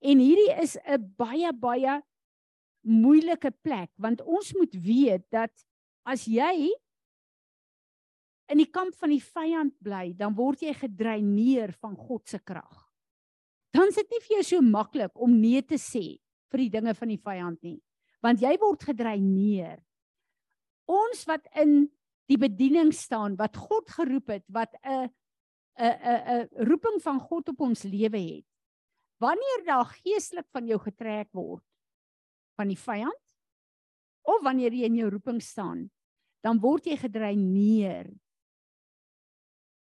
En 0.02 0.20
hierdie 0.22 0.54
is 0.62 0.78
'n 0.78 1.14
baie 1.18 1.52
baie 1.54 2.02
moeilike 2.88 3.52
plek 3.62 3.92
want 3.98 4.22
ons 4.22 4.54
moet 4.54 4.74
weet 4.74 5.26
dat 5.30 5.52
as 6.06 6.26
jy 6.26 6.70
in 8.48 8.62
die 8.62 8.72
kamp 8.72 8.96
van 8.96 9.12
die 9.12 9.24
vyand 9.24 9.76
bly, 9.84 10.14
dan 10.16 10.36
word 10.38 10.64
jy 10.64 10.74
gedreineer 10.74 11.74
van 11.82 11.96
God 11.96 12.28
se 12.30 12.40
krag. 12.40 12.86
Dan 13.76 13.92
is 13.92 14.00
dit 14.00 14.14
nie 14.14 14.22
vir 14.24 14.36
jou 14.38 14.44
so 14.44 14.62
maklik 14.64 15.20
om 15.20 15.36
nee 15.36 15.62
te 15.62 15.76
sê 15.76 16.20
vir 16.52 16.64
die 16.64 16.72
dinge 16.78 16.94
van 16.96 17.12
die 17.12 17.20
vyand 17.20 17.60
nie, 17.68 17.82
want 18.24 18.42
jy 18.42 18.54
word 18.62 18.88
gedreineer. 18.88 19.82
Ons 20.88 21.26
wat 21.28 21.44
in 21.60 21.90
die 22.32 22.40
bediening 22.40 22.94
staan, 22.96 23.36
wat 23.40 23.60
God 23.60 23.92
geroep 23.92 24.32
het, 24.32 24.46
wat 24.48 24.74
'n 24.84 25.10
'n 25.78 25.98
'n 26.04 26.22
'n 26.34 26.66
roeping 26.70 27.02
van 27.02 27.20
God 27.20 27.50
op 27.50 27.62
ons 27.62 27.84
lewe 27.84 28.18
het. 28.18 28.46
Wanneer 29.18 29.66
daar 29.66 29.86
geestelik 29.86 30.48
van 30.52 30.68
jou 30.68 30.80
getrek 30.80 31.30
word 31.32 31.64
van 32.58 32.68
die 32.68 32.78
vyand 32.78 33.26
of 34.22 34.42
wanneer 34.44 34.74
jy 34.74 34.86
in 34.86 34.96
jou 34.96 35.10
roeping 35.10 35.42
staan, 35.42 35.90
dan 36.44 36.60
word 36.60 36.86
jy 36.86 36.98
gedreineer 36.98 38.10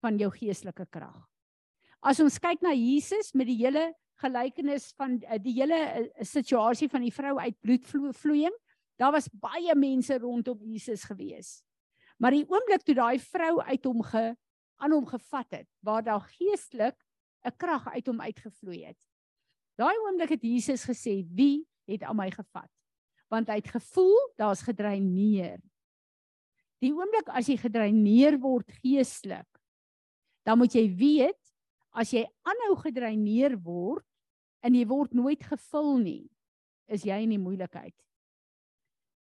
van 0.03 0.17
jou 0.17 0.29
geestelike 0.31 0.85
krag. 0.91 1.25
As 2.05 2.19
ons 2.19 2.37
kyk 2.39 2.61
na 2.61 2.73
Jesus 2.73 3.33
met 3.33 3.47
die 3.47 3.57
hele 3.57 3.93
gelykenis 4.21 4.91
van 4.99 5.17
eh, 5.23 5.39
die 5.41 5.55
hele 5.57 5.75
eh, 5.75 6.07
situasie 6.23 6.89
van 6.91 7.01
die 7.01 7.13
vrou 7.13 7.37
uit 7.39 7.57
bloedvloeiing, 7.65 8.53
daar 8.99 9.11
was 9.15 9.27
baie 9.33 9.73
mense 9.75 10.15
rondom 10.21 10.61
Jesus 10.63 11.03
gewees. 11.03 11.63
Maar 12.21 12.37
die 12.37 12.45
oomblik 12.47 12.85
toe 12.85 12.95
daai 12.95 13.19
vrou 13.19 13.59
uit 13.65 13.89
hom 13.89 14.03
ge 14.05 14.25
aan 14.81 14.95
hom 14.95 15.05
gevat 15.07 15.51
het 15.51 15.67
waar 15.79 16.03
daar 16.03 16.21
geestelik 16.21 16.97
'n 17.45 17.57
krag 17.57 17.87
uit 17.93 18.07
hom 18.07 18.21
uitgevloei 18.21 18.85
het. 18.85 18.97
Daai 19.77 19.95
oomblik 20.07 20.29
het 20.29 20.43
Jesus 20.43 20.85
gesê, 20.85 21.25
"Wie 21.29 21.67
het 21.85 22.03
aan 22.03 22.15
my 22.15 22.31
gevat?" 22.31 22.71
Want 23.29 23.47
hy 23.47 23.55
het 23.55 23.67
gevoel 23.67 24.33
daar's 24.37 24.61
gedreineer. 24.61 25.59
Die 26.79 26.93
oomblik 26.93 27.27
as 27.29 27.47
jy 27.47 27.57
gedreineer 27.57 28.39
word 28.39 28.71
geestelik, 28.81 29.47
dan 30.43 30.57
moet 30.57 30.73
jy 30.73 30.95
weet 30.95 31.53
as 31.91 32.11
jy 32.11 32.25
aanhou 32.43 32.75
gedreineer 32.75 33.57
word 33.61 34.05
en 34.61 34.75
jy 34.75 34.85
word 34.85 35.13
nooit 35.13 35.43
gevul 35.43 35.97
nie, 35.97 36.29
is 36.87 37.03
jy 37.03 37.17
in 37.23 37.29
die 37.29 37.41
moeilikheid. 37.41 37.95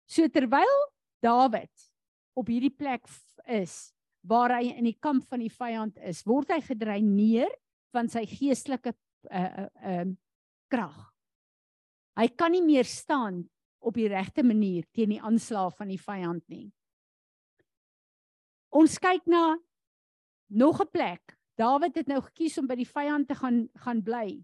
So 0.07 0.27
terwyl 0.27 0.89
Dawid 1.21 1.91
op 2.33 2.47
hierdie 2.47 2.71
plek 2.71 3.03
is, 3.45 3.91
waar 4.21 4.57
hy 4.57 4.73
in 4.73 4.88
die 4.89 4.97
kamp 4.99 5.27
van 5.29 5.39
die 5.39 5.53
vyand 5.53 5.97
is, 6.03 6.25
word 6.27 6.51
hy 6.51 6.59
gedreineer 6.61 7.51
van 7.93 8.09
sy 8.11 8.25
geestelike 8.29 8.93
uh 9.31 9.67
uh 9.67 10.09
krag. 10.69 10.97
Hy 12.19 12.27
kan 12.38 12.51
nie 12.53 12.61
meer 12.61 12.85
staan 12.85 13.41
op 13.79 13.95
die 13.95 14.09
regte 14.11 14.43
manier 14.43 14.85
teen 14.93 15.15
die 15.15 15.23
aanslag 15.23 15.73
van 15.77 15.89
die 15.89 16.01
vyand 16.01 16.43
nie. 16.51 16.67
Ons 18.69 18.99
kyk 19.01 19.25
na 19.25 19.57
nog 20.49 20.81
'n 20.81 20.91
plek. 20.91 21.38
Dawid 21.57 21.95
het 21.95 22.07
nou 22.07 22.21
gekies 22.21 22.57
om 22.57 22.67
by 22.67 22.75
die 22.75 22.88
vyand 22.88 23.27
te 23.27 23.35
gaan 23.35 23.67
gaan 23.75 24.03
bly 24.03 24.43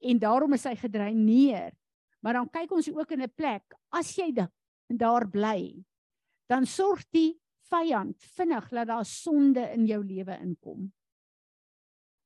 en 0.00 0.18
daarom 0.18 0.52
is 0.52 0.64
hy 0.64 0.74
gedreineer. 0.76 1.72
Maar 2.22 2.32
dan 2.32 2.50
kyk 2.50 2.72
ons 2.72 2.88
ook 2.88 3.12
in 3.12 3.22
'n 3.22 3.34
plek 3.36 3.62
as 3.90 4.16
jy 4.16 4.32
daar 4.88 5.28
bly, 5.28 5.84
dan 6.48 6.66
sorg 6.66 7.04
die 7.10 7.41
vyand 7.72 8.20
vinnig 8.36 8.70
laat 8.70 8.90
daar 8.90 9.08
sonde 9.08 9.64
in 9.72 9.86
jou 9.88 10.02
lewe 10.04 10.36
inkom. 10.44 10.90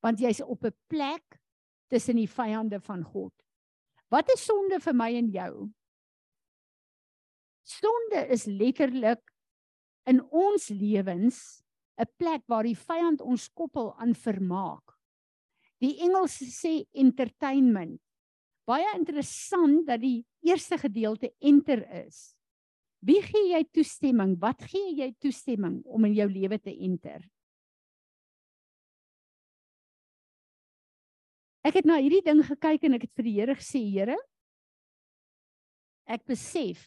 Want 0.03 0.21
jy's 0.21 0.43
op 0.43 0.65
'n 0.65 0.75
plek 0.91 1.41
tussen 1.89 2.17
die 2.17 2.31
vyande 2.31 2.81
van 2.81 3.03
God. 3.03 3.33
Wat 4.11 4.29
is 4.35 4.45
sonde 4.45 4.81
vir 4.81 4.95
my 4.95 5.15
en 5.15 5.31
jou? 5.31 5.71
Sonde 7.67 8.27
is 8.31 8.47
letterlik 8.47 9.23
in 10.07 10.23
ons 10.31 10.69
lewens 10.69 11.63
'n 11.99 12.07
plek 12.17 12.43
waar 12.47 12.63
die 12.63 12.79
vyand 12.79 13.21
ons 13.21 13.49
koppel 13.49 13.95
aan 13.99 14.15
vermaak. 14.15 14.93
Die 15.81 15.99
Engels 16.01 16.39
sê 16.39 16.87
entertainment. 16.93 18.01
Baie 18.67 18.87
interessant 18.95 19.87
dat 19.87 20.01
die 20.01 20.25
eerste 20.41 20.79
gedeelte 20.79 21.35
enter 21.41 22.07
is. 22.07 22.36
Wie 23.05 23.21
gee 23.23 23.53
jy 23.53 23.63
toestemming? 23.75 24.37
Wat 24.41 24.63
gee 24.71 24.95
jy 24.97 25.11
toestemming 25.21 25.83
om 25.85 26.07
in 26.09 26.15
jou 26.17 26.29
lewe 26.31 26.59
te 26.59 26.73
enter? 26.73 27.25
Ek 31.67 31.81
het 31.81 31.87
na 31.89 31.99
hierdie 31.99 32.23
ding 32.25 32.45
gekyk 32.47 32.87
en 32.87 32.97
ek 32.97 33.09
het 33.09 33.15
vir 33.19 33.27
die 33.27 33.37
Here 33.41 33.57
gesê, 33.59 33.83
Here, 33.91 34.17
ek 36.07 36.23
besef 36.31 36.87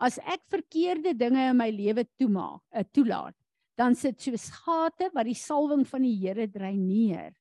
as 0.00 0.18
ek 0.24 0.42
verkeerde 0.52 1.14
dinge 1.16 1.42
in 1.50 1.56
my 1.56 1.68
lewe 1.72 2.06
toemaak, 2.20 2.62
uh, 2.72 2.84
toelaat, 2.92 3.36
dan 3.80 3.96
sit 3.96 4.20
soos 4.20 4.48
gate 4.62 5.08
wat 5.14 5.28
die 5.28 5.36
salwing 5.36 5.86
van 5.88 6.04
die 6.04 6.16
Here 6.20 6.46
dreineer 6.48 7.32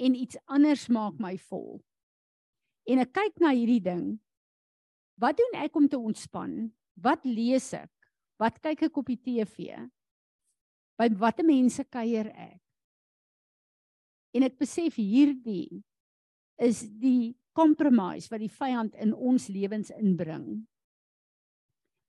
en 0.00 0.16
iets 0.16 0.38
anders 0.48 0.86
maak 0.88 1.18
my 1.20 1.34
vol. 1.50 1.80
En 2.88 3.02
ek 3.02 3.12
kyk 3.16 3.40
na 3.42 3.52
hierdie 3.52 3.82
ding. 3.84 4.04
Wat 5.20 5.36
doen 5.36 5.58
ek 5.60 5.76
om 5.76 5.88
te 5.88 6.00
ontspan? 6.00 6.70
Wat 7.00 7.24
lees 7.24 7.72
ek? 7.76 7.90
Wat 8.40 8.56
kyk 8.62 8.86
ek 8.88 8.98
op 9.00 9.08
die 9.08 9.20
TV? 9.20 9.76
By 11.00 11.08
watter 11.20 11.46
mense 11.46 11.84
kuier 11.88 12.28
ek? 12.32 12.60
En 14.36 14.46
ek 14.46 14.58
besef 14.60 14.98
hierdie 15.00 15.82
is 16.60 16.84
die 17.00 17.34
compromise 17.56 18.30
wat 18.30 18.42
die 18.44 18.52
vyand 18.52 18.94
in 19.00 19.14
ons 19.16 19.48
lewens 19.50 19.90
inbring. 19.96 20.62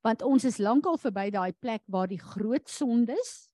Want 0.06 0.24
ons 0.26 0.46
is 0.50 0.60
lankal 0.62 1.00
verby 1.02 1.30
daai 1.34 1.54
plek 1.54 1.84
waar 1.92 2.10
die 2.10 2.22
groot 2.22 2.70
sondes 2.70 3.52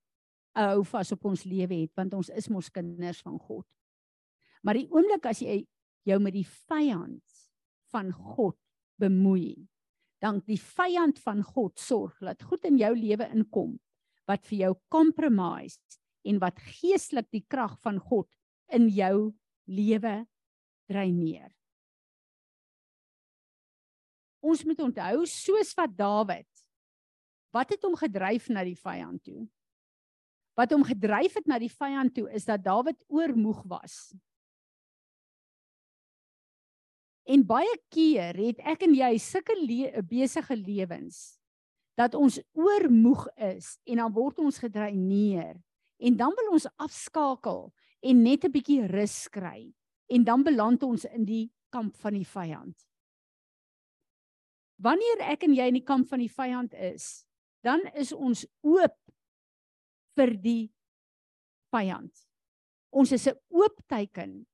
hou 0.57 0.81
vas 0.89 1.11
op 1.13 1.25
ons 1.29 1.43
lewe 1.45 1.83
het 1.83 1.93
want 1.97 2.15
ons 2.17 2.31
is 2.33 2.49
mos 2.49 2.71
kinders 2.73 3.21
van 3.21 3.37
God. 3.37 3.65
Maar 4.65 4.79
die 4.79 4.87
oomblik 4.89 5.27
as 5.29 5.43
jy 5.43 5.61
jou 6.07 6.17
met 6.23 6.33
die 6.33 6.47
vyand 6.47 7.21
van 7.93 8.09
God 8.11 8.57
bemoei, 8.99 9.53
dan 10.23 10.41
die 10.47 10.59
vyand 10.61 11.19
van 11.21 11.43
God 11.45 11.77
sorg 11.79 12.17
dat 12.23 12.41
goed 12.43 12.65
in 12.65 12.79
jou 12.81 12.93
lewe 12.97 13.27
inkom 13.33 13.75
wat 14.27 14.45
vir 14.49 14.57
jou 14.65 14.73
compromise 14.91 15.79
en 16.27 16.39
wat 16.43 16.59
geestelik 16.59 17.29
die 17.31 17.45
krag 17.47 17.77
van 17.83 17.99
God 18.03 18.27
in 18.73 18.89
jou 18.91 19.31
lewe 19.67 20.25
dreineer. 20.87 21.51
Ons 24.43 24.63
moet 24.67 24.79
onthou 24.83 25.25
soos 25.29 25.73
wat 25.77 25.95
Dawid 25.97 26.49
wat 27.55 27.71
het 27.73 27.85
hom 27.87 27.95
gedryf 27.97 28.51
na 28.53 28.61
die 28.67 28.77
vyand 28.77 29.23
toe? 29.23 29.47
Wat 30.59 30.73
hom 30.75 30.83
gedryf 30.85 31.37
het 31.39 31.47
na 31.49 31.57
die 31.61 31.71
vyand 31.71 32.13
toe 32.13 32.27
is 32.35 32.45
dat 32.45 32.61
Dawid 32.61 32.99
oormoeg 33.07 33.63
was. 33.69 34.11
En 37.27 37.43
baie 37.43 37.75
keer 37.91 38.37
het 38.39 38.61
ek 38.63 38.85
en 38.87 38.93
jy 38.95 39.17
sulke 39.19 39.55
le 39.59 40.01
besige 40.07 40.55
lewens 40.55 41.37
dat 41.99 42.15
ons 42.15 42.37
oormoeg 42.55 43.25
is 43.35 43.73
en 43.89 43.99
dan 43.99 44.13
word 44.15 44.39
ons 44.39 44.59
gedreineer 44.63 45.57
en 45.97 46.17
dan 46.17 46.35
wil 46.37 46.53
ons 46.55 46.69
afskakel 46.77 47.67
en 48.05 48.23
net 48.23 48.45
'n 48.45 48.53
bietjie 48.53 48.87
rus 48.87 49.27
kry 49.27 49.73
en 50.07 50.23
dan 50.23 50.43
beland 50.43 50.83
ons 50.83 51.03
in 51.05 51.25
die 51.25 51.51
kamp 51.69 51.95
van 51.95 52.13
die 52.13 52.25
vyand. 52.25 52.77
Wanneer 54.77 55.19
ek 55.33 55.43
en 55.43 55.53
jy 55.53 55.67
in 55.67 55.79
die 55.81 55.87
kamp 55.87 56.07
van 56.07 56.19
die 56.19 56.31
vyand 56.31 56.73
is, 56.73 57.25
dan 57.65 57.81
is 57.95 58.13
ons 58.13 58.45
oop 58.61 58.95
vir 60.15 60.37
die 60.37 60.71
vyand. 61.73 62.13
Ons 62.93 63.11
is 63.11 63.27
'n 63.27 63.35
oop 63.49 63.75
teken 63.87 64.45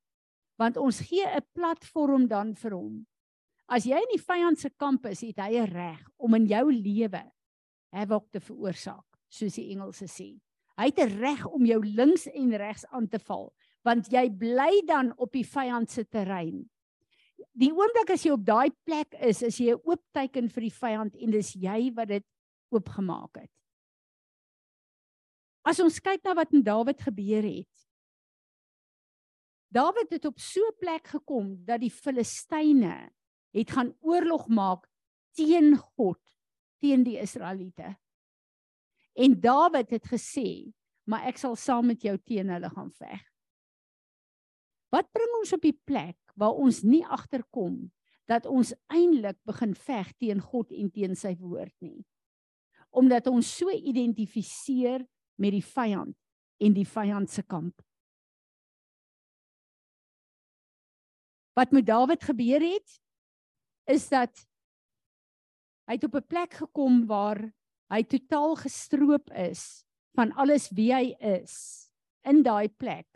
want 0.57 0.77
ons 0.77 0.99
gee 0.99 1.25
'n 1.25 1.41
platform 1.53 2.27
dan 2.27 2.55
vir 2.55 2.71
hom. 2.71 3.05
As 3.67 3.85
jy 3.85 3.95
in 3.95 4.11
die 4.11 4.21
vyand 4.21 4.59
se 4.59 4.69
kamp 4.69 5.05
is, 5.05 5.21
het 5.21 5.39
hy 5.39 5.57
'n 5.61 5.71
reg 5.71 6.09
om 6.17 6.33
in 6.35 6.45
jou 6.45 6.71
lewe 6.71 7.31
havoc 7.91 8.31
te 8.31 8.39
veroorsaak, 8.39 9.05
soos 9.29 9.55
die 9.55 9.71
Engelse 9.71 10.07
sê. 10.07 10.39
Hy 10.77 10.85
het 10.85 10.99
'n 10.99 11.19
reg 11.19 11.45
om 11.45 11.65
jou 11.65 11.79
links 11.85 12.27
en 12.27 12.57
regs 12.57 12.85
aan 12.85 13.07
te 13.07 13.19
val, 13.19 13.53
want 13.83 14.11
jy 14.11 14.29
bly 14.29 14.81
dan 14.85 15.13
op 15.17 15.31
die 15.31 15.45
vyand 15.45 15.89
se 15.89 16.03
terrein. 16.03 16.69
Die 17.53 17.71
oomblik 17.71 18.09
as 18.09 18.23
jy 18.23 18.31
op 18.31 18.45
daai 18.45 18.71
plek 18.85 19.13
is, 19.19 19.41
is 19.43 19.57
jy 19.57 19.73
'n 19.73 19.81
oop 19.83 20.01
teken 20.13 20.49
vir 20.49 20.61
die 20.61 20.77
vyand 20.81 21.15
en 21.15 21.31
dis 21.31 21.53
jy 21.53 21.93
wat 21.93 22.07
dit 22.07 22.25
oopgemaak 22.71 23.37
het. 23.37 23.51
As 25.63 25.79
ons 25.79 25.99
kyk 25.99 26.23
na 26.23 26.33
wat 26.33 26.51
met 26.51 26.65
Dawid 26.65 27.01
gebeur 27.01 27.43
het, 27.43 27.82
Dawid 29.73 30.11
het 30.13 30.25
op 30.29 30.39
so 30.39 30.61
'n 30.61 30.77
plek 30.77 31.07
gekom 31.07 31.65
dat 31.65 31.79
die 31.81 31.91
Filistyne 31.91 33.09
het 33.51 33.71
gaan 33.71 33.95
oorlog 33.99 34.47
maak 34.47 34.87
teen 35.31 35.77
God, 35.77 36.21
teen 36.77 37.03
die 37.03 37.19
Israeliete. 37.19 37.97
En 39.13 39.39
Dawid 39.39 39.89
het 39.89 40.05
gesê, 40.05 40.73
"Maar 41.03 41.25
ek 41.25 41.37
sal 41.37 41.55
saam 41.55 41.85
met 41.85 42.01
jou 42.01 42.17
teen 42.17 42.49
hulle 42.49 42.69
gaan 42.69 42.91
veg." 42.91 43.21
Wat 44.89 45.11
bring 45.11 45.29
ons 45.39 45.53
op 45.53 45.61
die 45.61 45.79
plek 45.83 46.17
waar 46.35 46.53
ons 46.53 46.81
nie 46.81 47.05
agterkom 47.05 47.91
dat 48.25 48.45
ons 48.45 48.73
eintlik 48.87 49.37
begin 49.43 49.75
veg 49.75 50.13
teen 50.17 50.39
God 50.39 50.71
en 50.71 50.91
teen 50.91 51.15
sy 51.15 51.35
woord 51.35 51.75
nie? 51.79 52.05
Omdat 52.89 53.27
ons 53.27 53.57
so 53.57 53.69
identifiseer 53.69 55.07
met 55.35 55.51
die 55.51 55.65
vyand 55.65 56.15
en 56.57 56.73
die 56.73 56.87
vyand 56.87 57.29
se 57.29 57.41
kamp. 57.41 57.81
Wat 61.53 61.71
met 61.71 61.85
Dawid 61.85 62.23
gebeur 62.23 62.61
het 62.61 62.99
is 63.89 64.07
dat 64.09 64.45
hy 65.87 65.97
het 65.97 66.03
op 66.07 66.15
'n 66.15 66.27
plek 66.27 66.53
gekom 66.53 67.05
waar 67.05 67.53
hy 67.93 68.03
totaal 68.03 68.55
gestroop 68.55 69.29
is 69.31 69.85
van 70.15 70.31
alles 70.33 70.69
wie 70.69 70.93
hy 70.93 71.15
is 71.19 71.89
in 72.23 72.43
daai 72.43 72.69
plek 72.69 73.07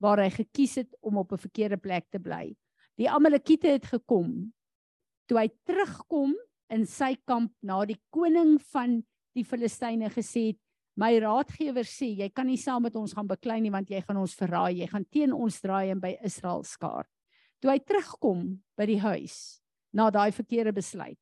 waar 0.00 0.18
hy 0.18 0.30
gekies 0.30 0.74
het 0.80 0.96
om 1.00 1.18
op 1.18 1.32
'n 1.32 1.38
verkeerde 1.38 1.76
plek 1.76 2.08
te 2.10 2.18
bly. 2.18 2.56
Die 2.96 3.10
Amalekiete 3.10 3.68
het 3.68 3.86
gekom. 3.86 4.52
Toe 5.26 5.38
hy 5.38 5.48
terugkom 5.64 6.34
in 6.68 6.86
sy 6.86 7.16
kamp 7.24 7.52
na 7.62 7.84
die 7.84 8.00
koning 8.10 8.58
van 8.72 9.04
die 9.34 9.44
Filistyne 9.44 10.10
gesê 10.10 10.46
het, 10.46 10.58
my 10.96 11.18
raadgewer 11.18 11.84
sê 11.84 12.16
jy 12.16 12.28
kan 12.30 12.46
nie 12.46 12.58
saam 12.58 12.82
met 12.82 12.96
ons 12.96 13.12
gaan 13.12 13.26
beklei 13.26 13.60
nie 13.60 13.70
want 13.70 13.88
jy 13.88 14.00
gaan 14.00 14.16
ons 14.16 14.34
verraai, 14.34 14.80
jy 14.80 14.86
gaan 14.86 15.04
teen 15.10 15.32
ons 15.32 15.60
draai 15.60 15.90
en 15.90 16.00
by 16.00 16.18
Israel 16.22 16.62
skaar. 16.62 17.06
Toe 17.60 17.74
hy 17.74 17.80
terugkom 17.84 18.44
by 18.78 18.86
die 18.88 19.00
huis 19.02 19.60
na 19.92 20.08
daai 20.10 20.30
verkeerde 20.32 20.72
besluit, 20.72 21.18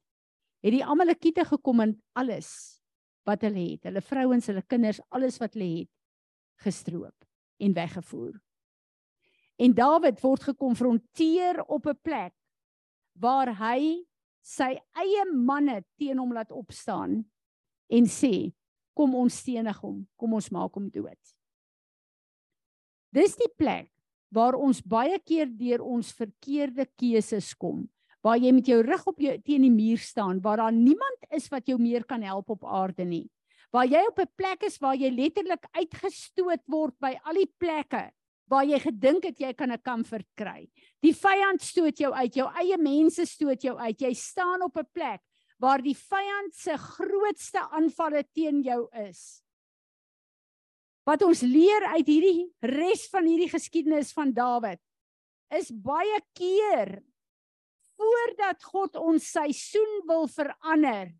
het 0.63 0.75
die 0.75 0.85
Amalekiete 0.85 1.45
gekom 1.49 1.83
en 1.83 1.95
alles 2.19 2.51
wat 3.29 3.43
hulle 3.45 3.75
het, 3.75 3.87
hulle 3.89 4.03
vrouens, 4.03 4.49
hulle 4.51 4.63
kinders, 4.67 5.01
alles 5.15 5.39
wat 5.43 5.57
hulle 5.57 5.71
het, 5.83 5.91
gestroop 6.65 7.27
en 7.63 7.75
weggevoer. 7.75 8.37
En 9.59 9.75
Dawid 9.75 10.21
word 10.23 10.51
gekonfronteer 10.53 11.65
op 11.67 11.87
'n 11.87 11.99
plek 12.03 12.35
waar 13.19 13.51
hy 13.59 14.07
sy 14.43 14.79
eie 14.95 15.25
manne 15.35 15.83
teen 15.99 16.19
hom 16.19 16.33
laat 16.33 16.53
opstaan 16.55 17.25
en 17.91 18.05
sê 18.07 18.53
kom 18.95 19.15
ons 19.15 19.35
stenig 19.35 19.77
hom, 19.83 20.07
kom 20.17 20.35
ons 20.35 20.51
maak 20.51 20.75
hom 20.75 20.89
dood. 20.91 21.35
Dis 23.13 23.37
die 23.37 23.51
plek 23.57 23.91
waar 24.31 24.55
ons 24.55 24.83
baie 24.83 25.19
keer 25.19 25.47
deur 25.47 25.83
ons 25.83 26.13
verkeerde 26.13 26.87
keuses 26.97 27.55
kom 27.55 27.89
waar 28.25 28.39
jy 28.41 28.53
met 28.53 28.67
jou 28.69 28.81
rug 28.83 29.05
op 29.07 29.21
jou 29.23 29.35
teen 29.47 29.65
die 29.67 29.73
muur 29.73 30.01
staan 30.03 30.41
waar 30.43 30.63
daar 30.63 30.75
niemand 30.75 31.29
is 31.35 31.49
wat 31.53 31.69
jou 31.71 31.79
meer 31.81 32.05
kan 32.05 32.23
help 32.23 32.51
op 32.51 32.67
aarde 32.67 33.05
nie. 33.07 33.27
Waar 33.73 33.87
jy 33.87 34.01
op 34.09 34.19
'n 34.19 34.33
plek 34.37 34.63
is 34.65 34.79
waar 34.79 34.97
jy 34.97 35.11
letterlik 35.11 35.65
uitgestoot 35.73 36.63
word 36.67 36.95
by 37.01 37.19
al 37.25 37.35
die 37.35 37.53
plekke 37.59 38.11
waar 38.49 38.65
jy 38.65 38.79
gedink 38.81 39.25
het 39.25 39.39
jy 39.39 39.53
kan 39.53 39.71
'n 39.71 39.83
comfort 39.85 40.27
kry. 40.35 40.69
Die 41.03 41.13
vyand 41.13 41.61
stoot 41.61 41.99
jou 41.99 42.13
uit 42.13 42.35
jou 42.35 42.49
eie 42.57 42.79
mense 42.79 43.27
stoot 43.27 43.63
jou 43.63 43.77
uit. 43.77 44.01
Jy 44.01 44.15
staan 44.15 44.63
op 44.63 44.77
'n 44.77 44.89
plek 44.93 45.21
waar 45.59 45.83
die 45.83 45.97
vyand 45.97 46.55
se 46.55 46.77
grootste 46.77 47.61
aanvalle 47.71 48.25
teen 48.35 48.63
jou 48.63 48.89
is 48.93 49.43
wat 51.09 51.25
ons 51.25 51.41
leer 51.41 51.87
uit 51.97 52.09
hierdie 52.09 52.49
res 52.61 53.07
van 53.13 53.25
hierdie 53.29 53.49
geskiedenis 53.49 54.13
van 54.17 54.35
Dawid 54.37 54.81
is 55.57 55.71
baie 55.73 56.21
keer 56.37 56.99
voordat 57.97 58.67
God 58.69 58.99
ons 59.01 59.31
seisoen 59.33 60.03
wil 60.11 60.29
verander 60.29 61.15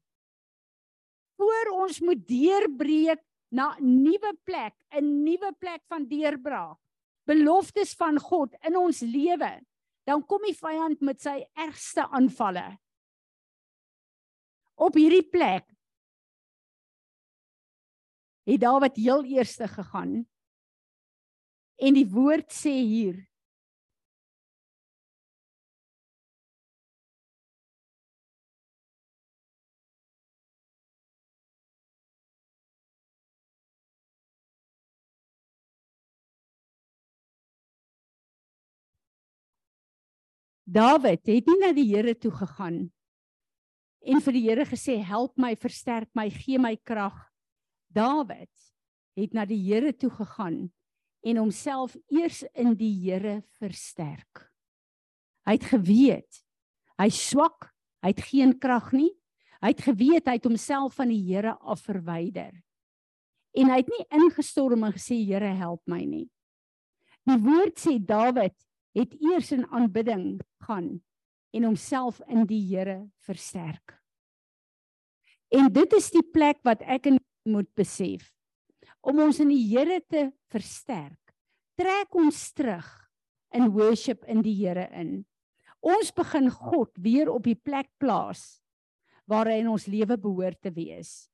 voor 1.39 1.73
ons 1.87 2.01
moet 2.03 2.21
deurbreek 2.27 3.23
na 3.55 3.77
nuwe 3.81 4.33
plek, 4.45 4.75
'n 4.93 5.25
nuwe 5.25 5.53
plek 5.59 5.83
van 5.89 6.05
deurbraak. 6.09 6.77
Beloftes 7.25 7.95
van 7.95 8.19
God 8.19 8.55
in 8.65 8.77
ons 8.77 9.01
lewe. 9.01 9.61
Dan 10.05 10.27
kom 10.27 10.43
die 10.43 10.57
vyand 10.57 11.01
met 11.01 11.21
sy 11.21 11.47
ergste 11.55 12.09
aanvalle. 12.09 12.79
Op 14.75 14.95
hierdie 14.95 15.29
plek 15.29 15.65
het 18.49 18.61
Dawid 18.61 18.97
heel 18.97 19.25
eerste 19.25 19.69
gegaan. 19.69 20.27
En 21.77 21.95
die 21.95 22.09
woord 22.09 22.51
sê 22.53 22.73
hier 22.73 23.29
Dawid 40.69 41.25
het 41.25 41.47
nie 41.49 41.61
na 41.63 41.71
die 41.73 41.87
Here 41.89 42.13
toe 42.13 42.33
gegaan 42.35 42.91
en 44.05 44.21
vir 44.21 44.35
die 44.37 44.43
Here 44.45 44.67
gesê 44.69 44.99
help 45.01 45.33
my, 45.41 45.55
versterk 45.57 46.11
my, 46.15 46.29
gee 46.29 46.61
my 46.61 46.75
krag 46.77 47.17
Dawid 47.95 48.53
het 49.19 49.35
na 49.35 49.45
die 49.49 49.61
Here 49.61 49.93
toe 49.97 50.11
gegaan 50.11 50.69
en 51.27 51.41
homself 51.41 51.97
eers 52.13 52.45
in 52.55 52.77
die 52.79 52.93
Here 53.03 53.41
versterk. 53.59 54.47
Hy 55.49 55.57
het 55.57 55.67
geweet 55.73 56.45
hy 56.99 57.09
swak, 57.15 57.69
hy 58.03 58.11
het 58.11 58.25
geen 58.27 58.57
krag 58.59 58.91
nie. 58.91 59.13
Hy 59.63 59.73
het 59.73 59.83
geweet 59.87 60.27
hy 60.31 60.37
het 60.39 60.47
homself 60.47 60.99
van 60.99 61.13
die 61.13 61.21
Here 61.27 61.57
af 61.59 61.85
verwyder. 61.87 62.53
En 63.59 63.71
hy 63.73 63.81
het 63.81 63.91
nie 63.91 64.07
ingestorm 64.21 64.85
en 64.87 64.95
gesê 64.95 65.19
Here 65.27 65.55
help 65.59 65.83
my 65.91 66.03
nie. 66.07 66.27
Die 67.29 67.39
woord 67.43 67.79
sê 67.81 67.99
Dawid 67.99 68.57
het 68.97 69.15
eers 69.23 69.53
in 69.55 69.67
aanbidding 69.75 70.41
gaan 70.67 70.99
en 71.55 71.67
homself 71.67 72.21
in 72.29 72.47
die 72.49 72.63
Here 72.71 73.01
versterk. 73.27 73.97
En 75.55 75.71
dit 75.73 75.95
is 75.97 76.11
die 76.13 76.25
plek 76.25 76.61
wat 76.67 76.83
ek 76.85 77.09
en 77.09 77.19
moet 77.49 77.69
besef 77.77 78.29
om 79.09 79.21
ons 79.23 79.41
in 79.41 79.51
die 79.53 79.63
Here 79.71 80.01
te 80.11 80.29
versterk. 80.53 81.35
Trek 81.79 82.15
ons 82.19 82.39
terug 82.57 82.87
in 83.55 83.71
worship 83.73 84.27
in 84.29 84.43
die 84.45 84.57
Here 84.59 84.89
in. 84.93 85.23
Ons 85.85 86.11
begin 86.13 86.51
God 86.51 86.91
weer 86.99 87.31
op 87.31 87.47
die 87.47 87.57
plek 87.57 87.89
plaas 88.03 88.61
waar 89.29 89.49
hy 89.51 89.61
in 89.63 89.71
ons 89.71 89.87
lewe 89.91 90.17
behoort 90.19 90.59
te 90.65 90.73
wees. 90.75 91.29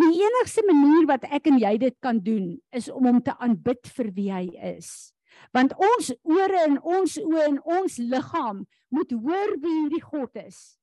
Die 0.00 0.10
enigste 0.24 0.64
manier 0.66 1.04
wat 1.10 1.26
ek 1.28 1.50
en 1.50 1.58
jy 1.60 1.74
dit 1.82 1.96
kan 2.02 2.18
doen 2.22 2.54
is 2.74 2.88
om 2.90 3.04
hom 3.10 3.20
te 3.22 3.34
aanbid 3.42 3.84
vir 3.96 4.10
wie 4.16 4.30
hy 4.32 4.46
is. 4.74 5.12
Want 5.54 5.74
ons 5.76 6.12
ore 6.22 6.62
en 6.64 6.78
ons 6.78 7.18
oë 7.20 7.44
en 7.50 7.58
ons 7.76 7.98
liggaam 7.98 8.62
moet 8.94 9.12
hoor 9.12 9.54
wie 9.60 9.74
hierdie 9.82 10.02
God 10.02 10.40
is. 10.40 10.78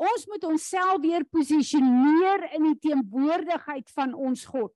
Ons 0.00 0.24
moet 0.30 0.44
onsself 0.48 1.02
weer 1.02 1.26
posisioneer 1.28 2.46
in 2.56 2.70
die 2.70 2.78
teenwoordigheid 2.88 3.90
van 3.92 4.14
ons 4.16 4.46
God. 4.48 4.72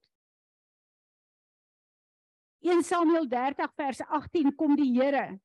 1 2.65 2.85
Samuel 2.85 3.29
30 3.29 3.73
vers 3.77 4.05
18 4.05 4.53
kom 4.57 4.77
die 4.77 4.93
Here 4.93 5.39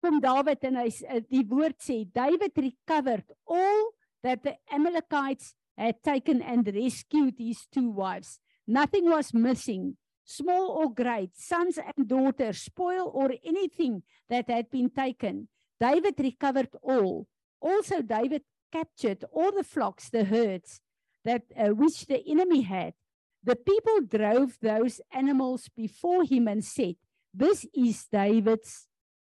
kom 0.00 0.20
Dawid 0.20 0.64
en 0.64 0.80
hy 0.80 0.88
eh, 1.06 1.22
die 1.28 1.44
woord 1.48 1.78
sê 1.84 2.02
David 2.08 2.56
recovered 2.56 3.28
all 3.48 3.90
that 4.24 4.42
the 4.44 4.56
Amalekites 4.72 5.54
had 5.76 6.00
taken 6.04 6.42
and 6.42 6.68
rescued 6.74 7.38
his 7.38 7.64
two 7.72 7.88
wives. 7.88 8.40
Nothing 8.66 9.08
was 9.08 9.32
missing. 9.32 9.96
Small 10.24 10.68
or 10.70 10.92
great 10.92 11.34
sons 11.34 11.78
and 11.80 12.06
daughters 12.06 12.62
spoil 12.62 13.10
or 13.12 13.32
anything 13.42 14.02
that 14.28 14.48
had 14.48 14.70
been 14.70 14.90
taken. 14.90 15.48
David 15.80 16.20
recovered 16.20 16.70
all. 16.82 17.26
Also 17.60 18.02
David 18.02 18.44
captured 18.72 19.24
all 19.32 19.52
the 19.52 19.64
flocks 19.64 20.10
the 20.10 20.24
herds 20.24 20.80
that 21.24 21.42
uh, 21.56 21.74
which 21.74 22.06
the 22.06 22.22
enemy 22.26 22.62
had 22.62 22.94
the 23.42 23.56
people 23.56 24.00
drove 24.06 24.58
those 24.60 25.00
animals 25.12 25.68
before 25.76 26.24
him 26.24 26.48
and 26.48 26.64
said 26.64 26.96
this 27.32 27.66
is 27.74 28.06
David's 28.10 28.86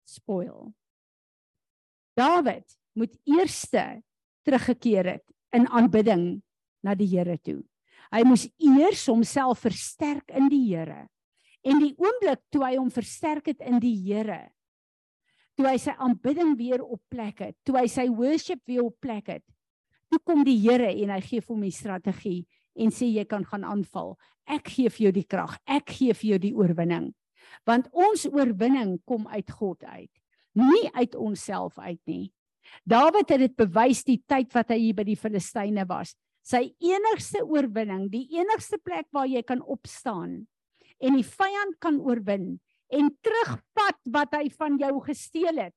spoil. 0.05 0.73
Dawid 2.17 2.65
moet 2.93 3.17
eerste 3.23 4.01
teruggekeer 4.43 5.05
het 5.05 5.25
in 5.55 5.67
aanbidding 5.67 6.41
na 6.83 6.95
die 6.95 7.07
Here 7.07 7.37
toe. 7.37 7.61
Hy 8.11 8.23
moes 8.27 8.47
eers 8.59 9.05
homself 9.07 9.63
versterk 9.63 10.33
in 10.35 10.49
die 10.51 10.63
Here. 10.71 11.07
En 11.61 11.79
die 11.79 11.93
oomblik 12.01 12.41
toe 12.51 12.63
hy 12.65 12.75
hom 12.79 12.89
versterk 12.91 13.51
het 13.53 13.61
in 13.63 13.79
die 13.79 13.95
Here, 14.01 14.49
toe 15.61 15.69
hy 15.69 15.77
sy 15.77 15.93
aanbidding 16.01 16.55
weer 16.57 16.81
op 16.81 17.01
plek 17.13 17.45
het, 17.45 17.55
toe 17.61 17.77
hy 17.77 17.85
sy 17.85 18.07
worship 18.09 18.65
weer 18.65 18.81
op 18.87 18.97
plek 18.97 19.29
het, 19.29 19.45
toe 20.09 20.17
kom 20.25 20.41
die 20.43 20.57
Here 20.57 20.89
en 20.89 21.13
hy 21.13 21.21
gee 21.21 21.45
hom 21.45 21.61
die 21.61 21.75
strategie 21.75 22.47
en 22.73 22.89
sê 22.89 23.05
jy 23.13 23.27
kan 23.29 23.45
gaan 23.45 23.63
aanval. 23.67 24.15
Ek 24.49 24.73
gee 24.73 24.89
vir 24.89 25.05
jou 25.05 25.11
die 25.21 25.27
krag. 25.29 25.59
Ek 25.69 25.93
gee 25.93 26.15
vir 26.17 26.33
jou 26.33 26.39
die 26.49 26.55
oorwinning 26.57 27.11
want 27.67 27.89
ons 27.93 28.25
oorwinning 28.29 28.97
kom 29.07 29.27
uit 29.31 29.49
God 29.51 29.83
uit 29.83 30.11
nie 30.59 30.85
uit 30.97 31.15
onsself 31.15 31.79
uit 31.79 32.01
nie 32.09 32.25
Dawid 32.87 33.27
het 33.33 33.41
dit 33.41 33.55
bewys 33.57 34.03
die 34.07 34.19
tyd 34.29 34.51
wat 34.55 34.69
hy 34.71 34.77
hier 34.79 34.97
by 34.97 35.05
die 35.07 35.19
Filistyne 35.19 35.85
was 35.89 36.15
sy 36.45 36.67
enigste 36.81 37.43
oorwinning 37.45 38.07
die 38.13 38.27
enigste 38.39 38.79
plek 38.81 39.07
waar 39.13 39.29
jy 39.29 39.43
kan 39.45 39.61
opstaan 39.61 40.41
en 41.01 41.17
die 41.17 41.25
vyand 41.25 41.77
kan 41.83 41.99
oorwin 42.01 42.55
en 42.91 43.11
terugvat 43.23 43.99
wat 44.11 44.35
hy 44.35 44.49
van 44.57 44.77
jou 44.81 44.95
gesteel 45.05 45.63
het 45.67 45.75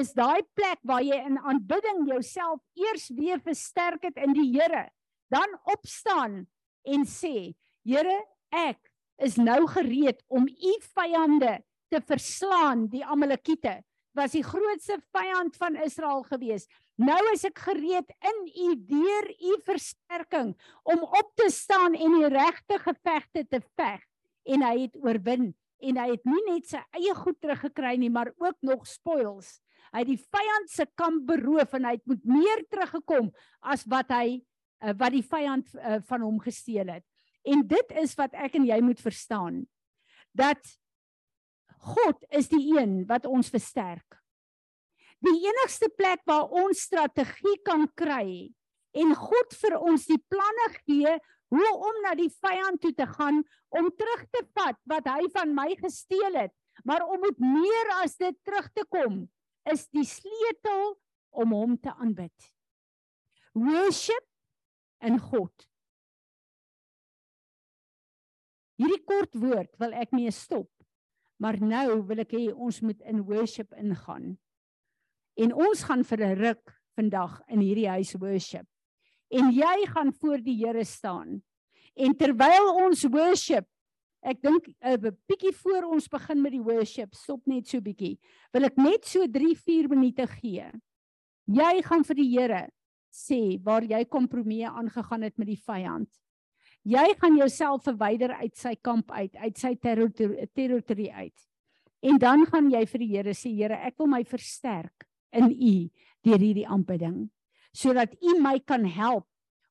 is 0.00 0.14
daai 0.16 0.42
plek 0.56 0.80
waar 0.88 1.04
jy 1.04 1.18
in 1.20 1.38
aanbidding 1.38 2.06
jouself 2.08 2.60
eers 2.78 3.10
weer 3.16 3.40
versterk 3.44 4.06
het 4.08 4.16
in 4.16 4.32
die 4.36 4.48
Here. 4.54 4.88
Dan 5.32 5.58
opstaan 5.68 6.46
en 6.88 7.04
sê 7.08 7.52
Here 7.84 8.18
ek 8.52 8.80
is 9.22 9.36
nou 9.36 9.66
gereed 9.70 10.22
om 10.32 10.48
u 10.48 10.74
vyande 10.94 11.58
te 11.92 12.00
verslaan, 12.08 12.86
die 12.88 13.04
Amalekiete. 13.04 13.82
Was 14.16 14.32
die 14.36 14.44
grootste 14.44 14.98
vyand 15.12 15.56
van 15.60 15.76
Israel 15.80 16.24
gewees. 16.28 16.66
Nou 17.00 17.20
is 17.32 17.44
ek 17.48 17.60
gereed 17.64 18.08
in 18.28 18.40
u 18.48 18.74
deur 18.88 19.28
u 19.32 19.56
versterking 19.66 20.52
om 20.84 21.04
op 21.04 21.32
te 21.40 21.48
staan 21.52 21.96
en 21.96 22.18
die 22.18 22.28
regte 22.32 22.78
gevegte 22.80 23.44
te 23.48 23.60
veg 23.76 24.04
en 24.52 24.64
hy 24.66 24.74
het 24.84 24.98
oorwin 25.00 25.52
en 25.82 25.98
hy 25.98 26.08
het 26.14 26.24
nie 26.28 26.42
net 26.46 26.68
sy 26.70 26.80
eie 26.96 27.14
goed 27.18 27.38
teruggekry 27.42 27.96
nie 28.00 28.10
maar 28.12 28.32
ook 28.40 28.58
nog 28.62 28.86
spoils. 28.88 29.58
Hy 29.92 30.04
het 30.04 30.08
die 30.08 30.20
vyand 30.20 30.70
se 30.72 30.86
kamp 30.96 31.26
beroof 31.28 31.74
en 31.76 31.88
hy 31.88 31.96
het 31.98 32.06
met 32.08 32.22
meer 32.24 32.62
teruggekom 32.72 33.28
as 33.60 33.84
wat 33.90 34.12
hy 34.14 34.38
uh, 34.38 34.94
wat 34.98 35.12
die 35.14 35.24
vyand 35.26 35.68
uh, 35.76 35.98
van 36.08 36.24
hom 36.24 36.38
gesteel 36.42 36.94
het. 36.94 37.04
En 37.44 37.64
dit 37.66 37.94
is 38.00 38.14
wat 38.18 38.34
ek 38.38 38.56
en 38.56 38.68
jy 38.68 38.78
moet 38.84 39.02
verstaan. 39.02 39.62
Dat 40.32 40.62
God 41.82 42.22
is 42.30 42.48
die 42.48 42.62
een 42.78 43.02
wat 43.08 43.26
ons 43.26 43.50
versterk. 43.50 44.20
Die 45.22 45.34
enigste 45.44 45.90
plek 45.98 46.22
waar 46.26 46.50
ons 46.50 46.86
strategie 46.86 47.58
kan 47.66 47.88
kry 47.98 48.50
en 48.98 49.14
God 49.16 49.54
vir 49.60 49.78
ons 49.80 50.06
die 50.08 50.20
planne 50.30 50.68
gee 50.82 51.16
hoe 51.52 51.70
om 51.76 52.00
na 52.06 52.14
die 52.16 52.30
vyand 52.32 52.80
toe 52.80 52.94
te 52.96 53.06
gaan 53.06 53.42
om 53.76 53.90
terug 53.92 54.24
te 54.32 54.42
vat 54.56 54.78
wat 54.88 55.08
hy 55.12 55.28
van 55.34 55.52
my 55.56 55.68
gesteel 55.80 56.38
het, 56.40 56.54
maar 56.88 57.04
om 57.04 57.20
met 57.20 57.38
meer 57.40 57.92
as 58.00 58.16
dit 58.20 58.36
terug 58.46 58.70
te 58.72 58.86
kom, 58.88 59.26
is 59.68 59.84
die 59.92 60.06
sleutel 60.08 60.96
om 61.42 61.52
hom 61.54 61.76
te 61.80 61.92
aanbid. 61.92 62.48
Worship 63.52 64.24
in 65.04 65.20
God. 65.20 65.52
Hierdie 68.80 69.02
kort 69.04 69.36
woord 69.38 69.76
wil 69.82 69.92
ek 69.94 70.14
mee 70.16 70.32
stop. 70.34 70.70
Maar 71.42 71.58
nou 71.58 72.02
wil 72.06 72.22
ek 72.22 72.34
hê 72.36 72.48
ons 72.52 72.80
moet 72.86 73.00
in 73.10 73.24
worship 73.26 73.72
ingaan. 73.78 74.36
En 75.42 75.54
ons 75.54 75.84
gaan 75.88 76.04
vir 76.04 76.20
'n 76.26 76.38
ruk 76.38 76.74
vandag 76.96 77.40
in 77.48 77.60
hierdie 77.60 77.88
huis 77.88 78.14
worship. 78.14 78.66
En 79.32 79.52
jy 79.54 79.86
gaan 79.88 80.12
voor 80.20 80.42
die 80.44 80.58
Here 80.60 80.84
staan. 80.84 81.40
En 81.96 82.16
terwyl 82.16 82.68
ons 82.84 83.04
worship, 83.08 83.66
ek 84.22 84.42
dink 84.42 84.68
'n 84.80 85.16
bietjie 85.28 85.52
voor 85.52 85.88
ons 85.92 86.08
begin 86.08 86.42
met 86.42 86.52
die 86.52 86.62
worship, 86.62 87.14
stop 87.14 87.46
net 87.46 87.66
so 87.66 87.80
bietjie. 87.80 88.18
Wil 88.52 88.64
ek 88.64 88.76
net 88.76 89.04
so 89.04 89.26
3-4 89.26 89.88
minute 89.88 90.26
gee. 90.26 90.70
Jy 91.46 91.82
gaan 91.82 92.04
vir 92.04 92.14
die 92.14 92.30
Here 92.38 92.68
sê 93.12 93.60
waar 93.62 93.84
jy 93.84 94.04
kompromieë 94.04 94.72
aangegaan 94.72 95.22
het 95.22 95.38
met 95.38 95.48
die 95.48 95.60
vyand. 95.60 96.08
Jy 96.84 97.14
gaan 97.20 97.36
jouself 97.36 97.84
verwyder 97.84 98.32
uit 98.40 98.56
sy 98.56 98.74
kamp 98.82 99.10
uit, 99.10 99.36
uit 99.36 99.58
sy 99.58 99.74
territorie 99.76 101.12
uit. 101.12 101.48
En 102.02 102.18
dan 102.18 102.46
gaan 102.46 102.70
jy 102.70 102.82
vir 102.86 102.98
die 102.98 103.10
Here 103.12 103.34
sê, 103.34 103.52
Here, 103.54 103.78
ek 103.86 103.98
wil 103.98 104.10
my 104.10 104.24
versterk 104.24 105.06
in 105.32 105.50
U 105.52 105.74
deur 106.26 106.42
hierdie 106.42 106.66
aanbidding, 106.66 107.30
sodat 107.72 108.14
U 108.20 108.38
my 108.40 108.58
kan 108.60 108.84
help 108.84 109.26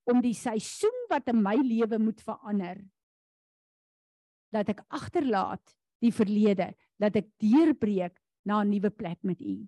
om 0.09 0.21
die 0.21 0.35
seisoen 0.35 1.05
wat 1.09 1.29
in 1.29 1.41
my 1.43 1.55
lewe 1.61 1.99
moet 2.01 2.21
verander 2.25 2.81
dat 4.51 4.67
ek 4.73 4.81
agterlaat 4.91 5.63
die 6.03 6.11
verlede, 6.11 6.73
dat 6.99 7.15
ek 7.15 7.29
deurbreek 7.39 8.17
na 8.43 8.61
'n 8.61 8.69
nuwe 8.69 8.89
plek 8.89 9.23
met 9.23 9.39
U. 9.39 9.67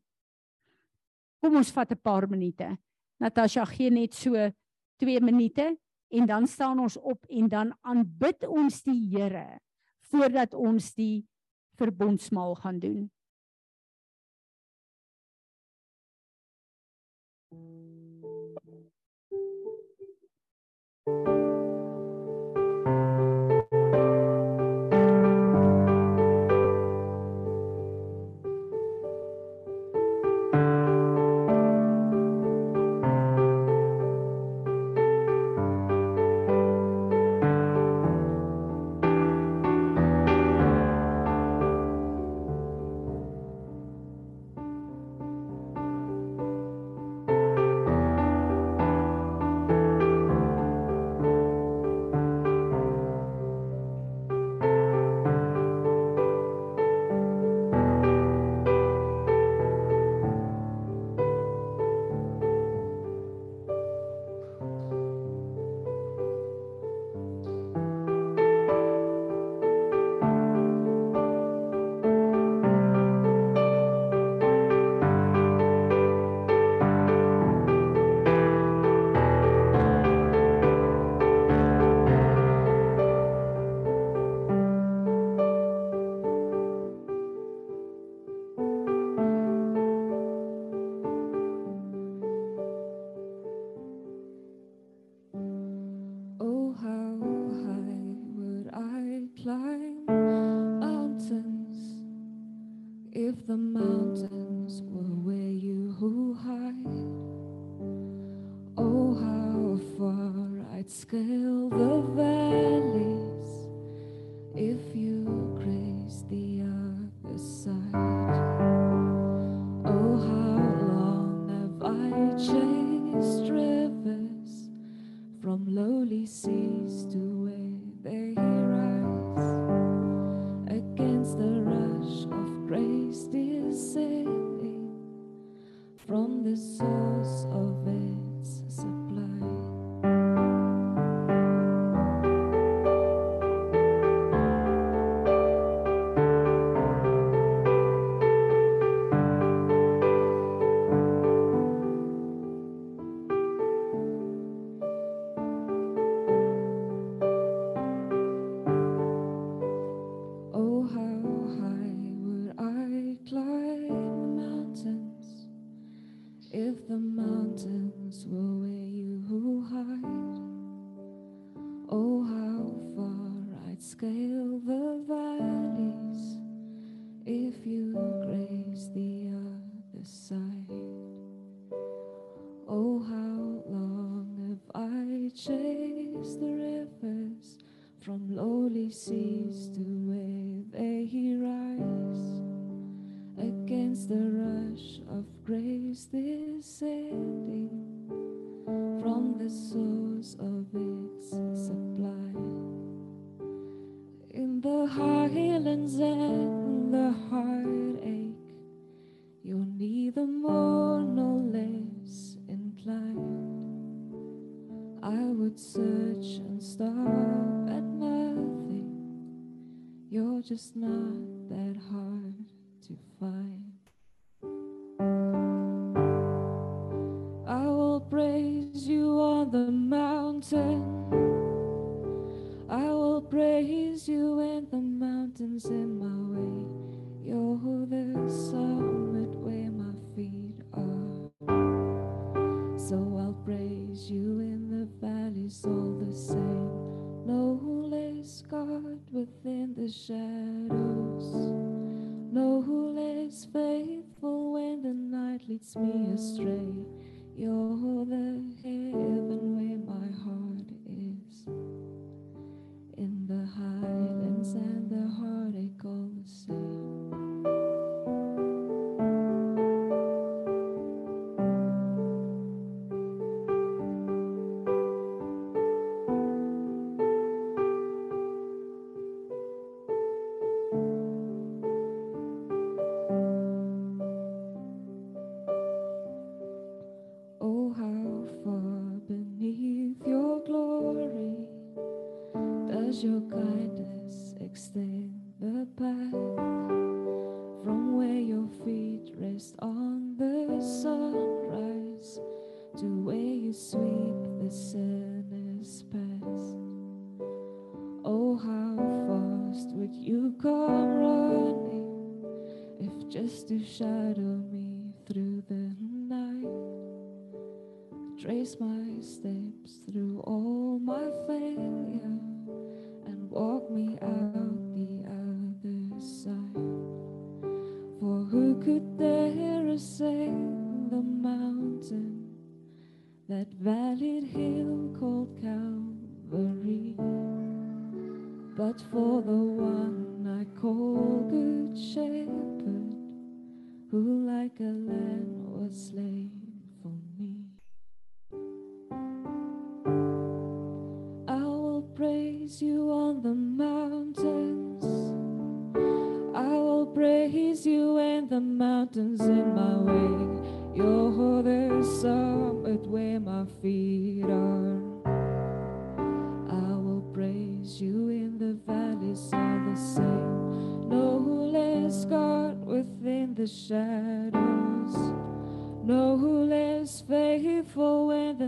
Kom 1.40 1.56
ons 1.56 1.72
vat 1.72 1.92
'n 1.92 2.02
paar 2.04 2.28
minute. 2.28 2.78
Natasha 3.20 3.66
gee 3.66 3.90
net 3.90 4.14
so 4.14 4.34
2 4.98 5.20
minute 5.22 5.78
en 6.12 6.26
dan 6.26 6.48
staan 6.48 6.80
ons 6.80 6.98
op 6.98 7.26
en 7.30 7.50
dan 7.50 7.74
aanbid 7.82 8.44
ons 8.48 8.84
die 8.84 9.10
Here 9.10 9.60
voordat 10.12 10.54
ons 10.54 10.94
die 10.94 11.26
verbondsmaal 11.78 12.56
gaan 12.56 12.80
doen. 12.80 13.12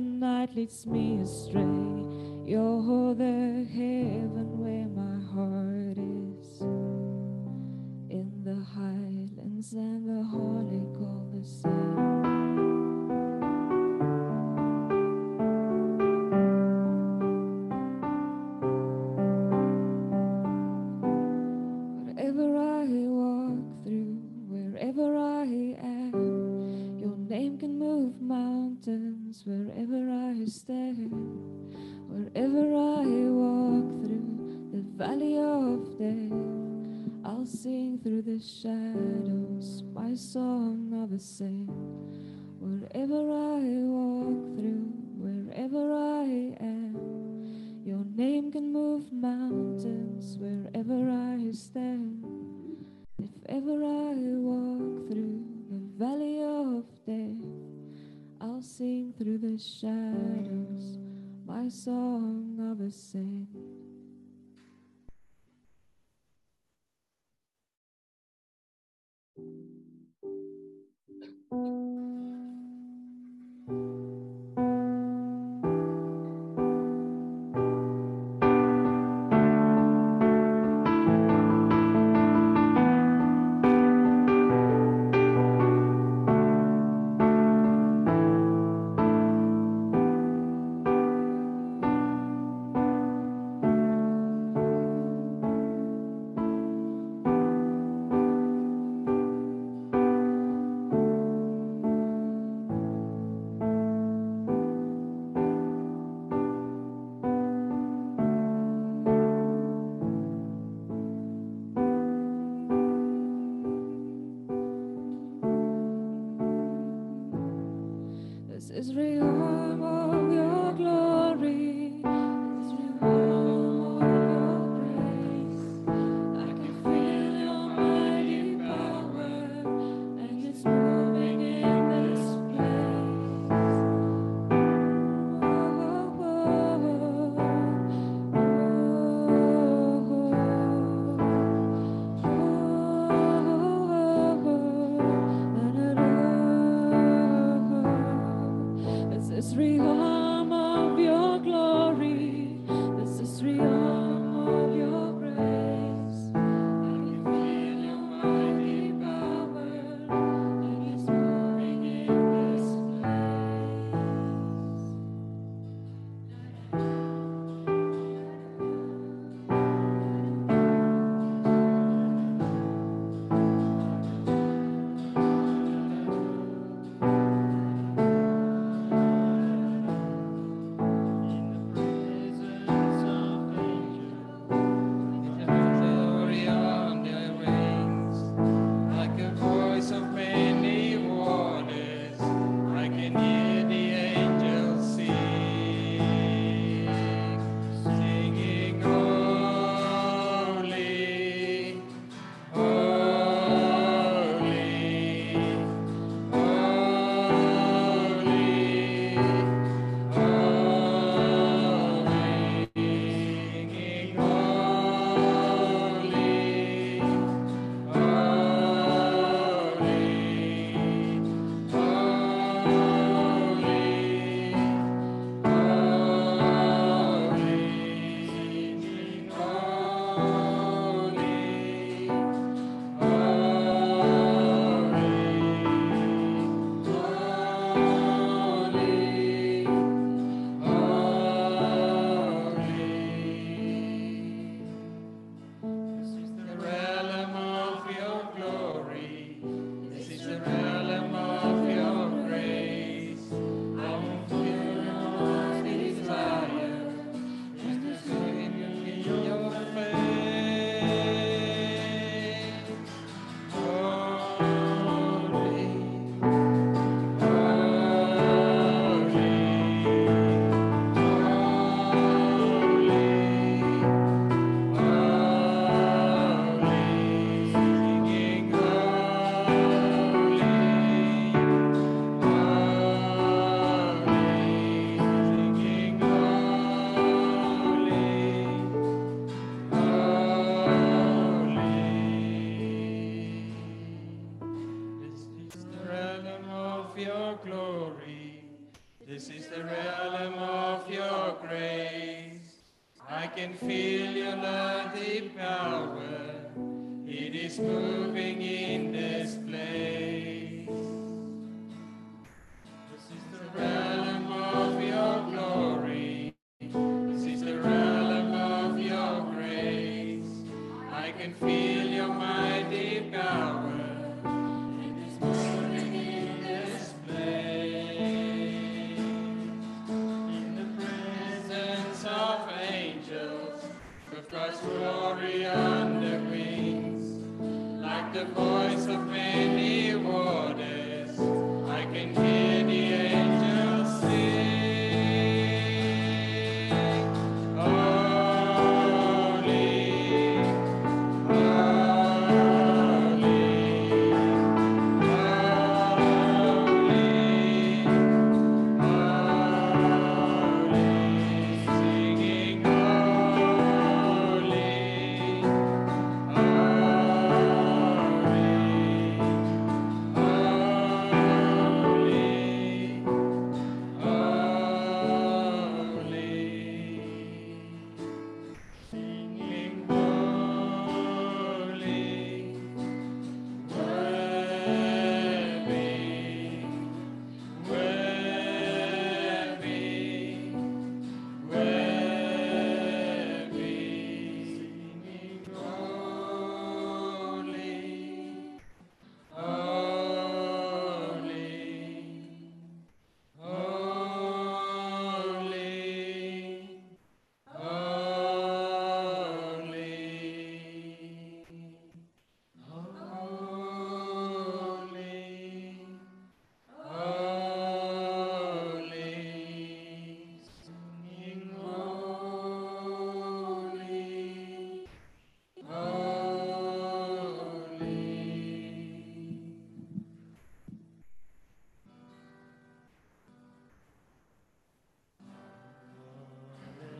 night 0.06 0.56
leads 0.56 0.86
me 0.86 1.20
astray. 1.22 1.62
You're 2.46 3.16
the 3.16 3.66
heaven 3.74 4.60
where 4.60 4.88
my 4.88 5.18
heart 5.34 5.98
is. 5.98 6.62
In 8.10 8.44
the 8.44 8.64
highlands 8.64 9.74
and 9.74 10.08
the 10.08 10.24
heartache 10.24 11.02
all 11.02 11.30
the 11.34 11.46
same. 11.46 12.35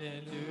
Hallelujah. 0.06 0.45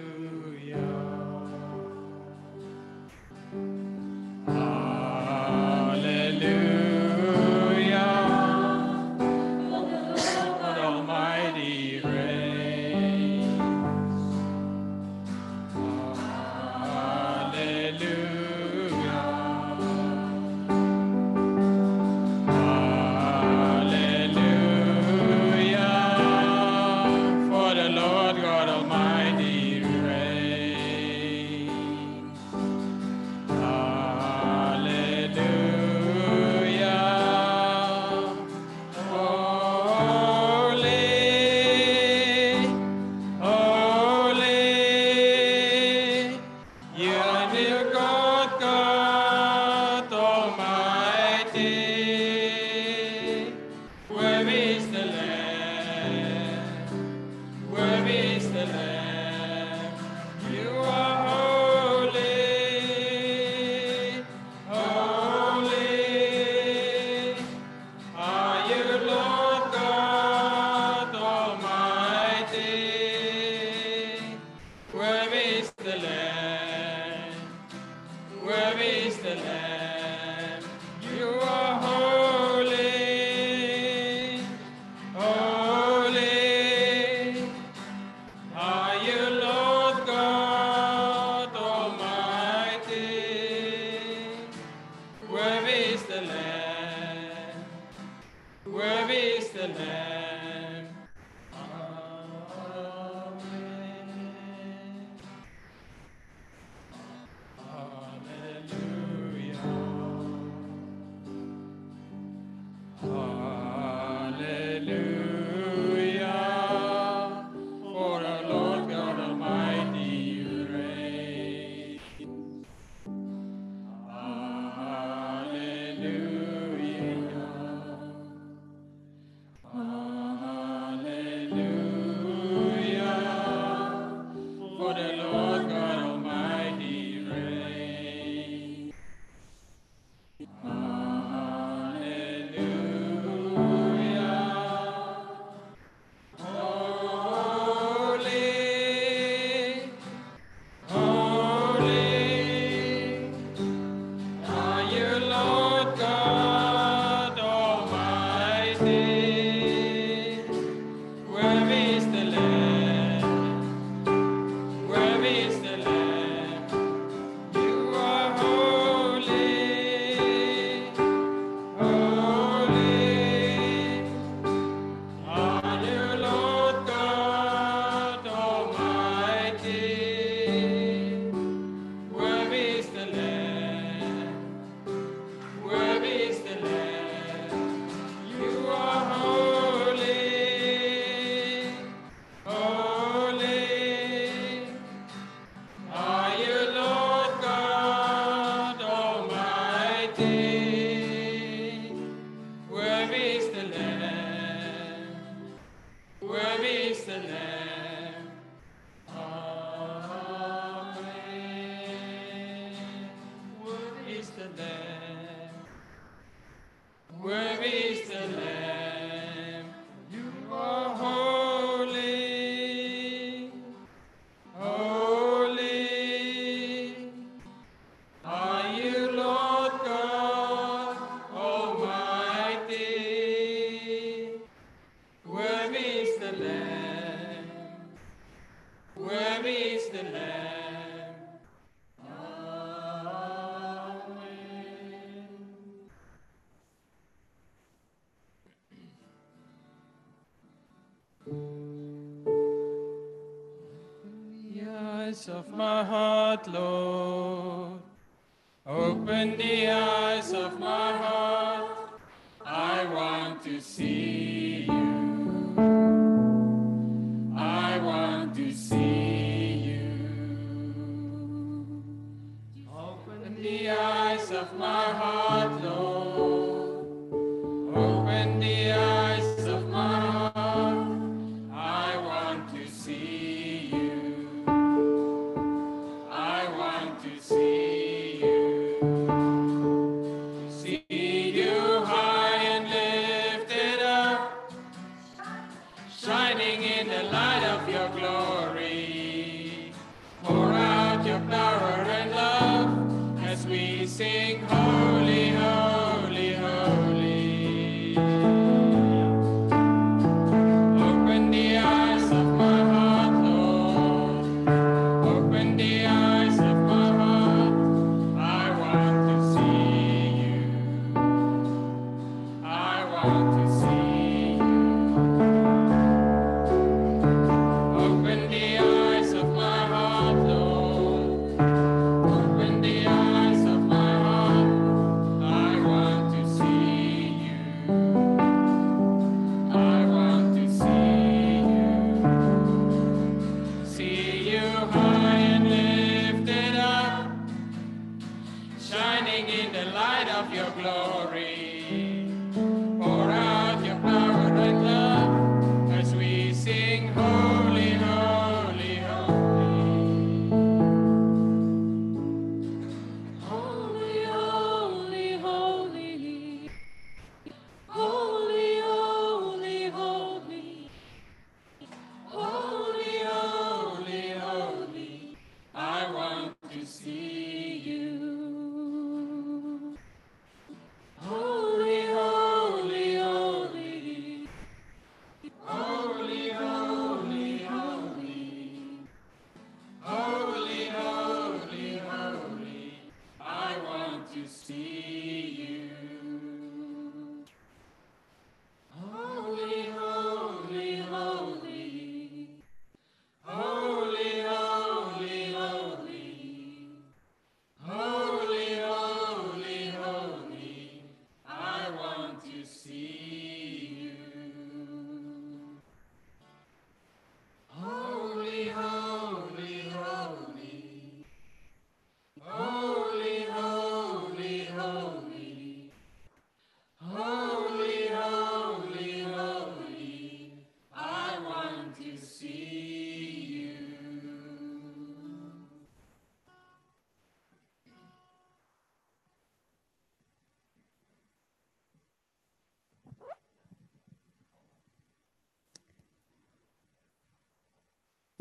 Of 255.46 255.52
my 255.56 255.73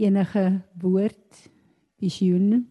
Enige 0.04 0.62
woord, 0.82 1.50
visioen? 1.96 2.66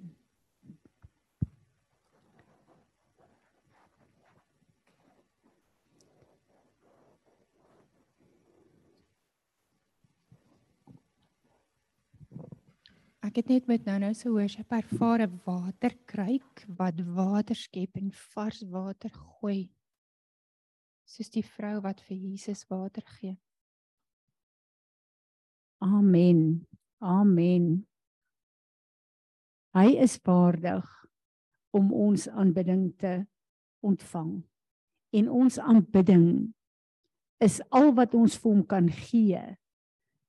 Ek 13.22 13.38
het 13.40 13.48
net 13.48 13.70
met 13.70 13.86
nou-nou 13.88 14.10
se 14.12 14.28
worship 14.28 14.74
ervaar 14.76 15.24
'n 15.24 15.40
waterkruik 15.46 16.66
wat 16.76 17.00
water 17.16 17.56
skep 17.56 17.96
en 17.96 18.12
vars 18.12 18.60
water 18.68 19.10
gooi. 19.10 19.70
Soos 21.08 21.30
die 21.30 21.46
vrou 21.54 21.80
wat 21.80 22.00
vir 22.00 22.16
Jesus 22.16 22.66
water 22.68 23.02
gee. 23.06 23.38
Amen. 25.80 26.66
Amen. 27.02 27.82
Hy 29.74 29.96
is 29.98 30.14
waardig 30.22 30.86
om 31.74 31.90
ons 31.92 32.28
aanbidding 32.28 32.92
te 32.96 33.24
ontvang. 33.82 34.44
En 35.10 35.30
ons 35.30 35.58
aanbidding 35.58 36.54
is 37.42 37.58
al 37.74 37.90
wat 37.98 38.14
ons 38.14 38.38
vir 38.38 38.50
hom 38.52 38.62
kan 38.70 38.86
gee 38.86 39.42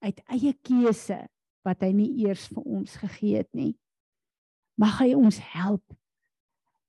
uit 0.03 0.23
eie 0.33 0.55
keuse 0.65 1.19
wat 1.63 1.85
hy 1.85 1.93
nie 1.93 2.09
eers 2.25 2.49
vir 2.49 2.65
ons 2.65 2.97
gegee 3.03 3.43
het 3.43 3.51
nie. 3.53 3.75
Mag 4.81 4.97
hy 5.03 5.13
ons 5.13 5.37
help 5.53 5.85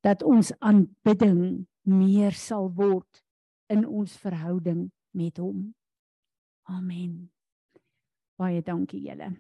dat 0.01 0.25
ons 0.25 0.55
aanbidding 0.65 1.67
meer 1.85 2.33
sal 2.33 2.71
word 2.73 3.21
in 3.69 3.85
ons 3.85 4.17
verhouding 4.17 4.89
met 5.13 5.37
hom. 5.45 5.75
Amen. 6.73 7.27
Baie 8.41 8.65
dankie 8.65 9.05
julle. 9.05 9.35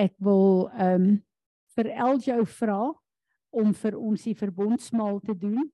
Ek 0.00 0.14
wil 0.18 0.68
ehm 0.72 1.02
um, 1.02 1.22
vir 1.72 1.88
Eljo 1.88 2.44
vra 2.44 2.80
om 3.52 3.72
vir 3.72 3.94
ons 3.96 4.24
die 4.26 4.34
verbondsmaal 4.36 5.20
te 5.24 5.34
doen 5.36 5.70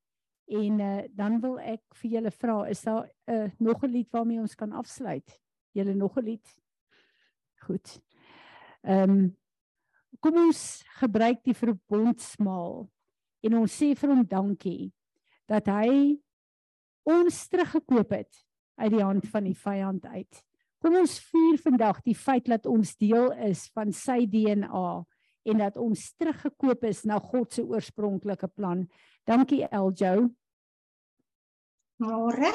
en 0.48 0.80
uh, 0.80 1.02
dan 1.10 1.40
wil 1.42 1.58
ek 1.58 1.82
vir 2.00 2.12
julle 2.16 2.30
vra 2.30 2.58
is 2.70 2.82
daar 2.86 3.08
uh, 3.26 3.50
nog 3.58 3.82
'n 3.82 3.90
lied 3.90 4.10
waarmee 4.10 4.40
ons 4.40 4.54
kan 4.54 4.72
afsluit? 4.72 5.40
Julle 5.74 5.94
nog 5.94 6.16
'n 6.18 6.24
lied? 6.24 6.46
Goed. 7.66 8.00
Ehm 8.82 9.10
um, 9.10 9.36
kom 10.20 10.36
ons 10.36 10.82
gebruik 10.98 11.44
die 11.44 11.54
verbondsmaal 11.54 12.88
en 13.40 13.54
ons 13.54 13.74
sê 13.82 13.94
vir 13.94 14.10
hom 14.10 14.24
dankie 14.26 14.92
dat 15.46 15.66
hy 15.66 16.18
ons 17.08 17.48
teruggekoop 17.48 18.10
het 18.10 18.44
uit 18.78 18.92
die 18.92 19.02
hand 19.04 19.26
van 19.28 19.44
die 19.44 19.56
vyand 19.56 20.06
uit. 20.06 20.42
Kom 20.78 20.94
ons 20.94 21.16
vier 21.32 21.58
vandag 21.58 22.02
die 22.06 22.14
feit 22.14 22.46
dat 22.46 22.66
ons 22.70 22.94
deel 23.00 23.32
is 23.48 23.66
van 23.74 23.90
sy 23.94 24.22
DNA 24.30 24.90
en 25.48 25.62
dat 25.62 25.78
ons 25.80 26.04
teruggekoop 26.20 26.84
is 26.86 27.02
na 27.08 27.18
God 27.22 27.54
se 27.56 27.64
oorspronklike 27.66 28.50
plan. 28.54 28.84
Dankie 29.26 29.64
Eljo. 29.66 30.28
Môre. 31.98 32.52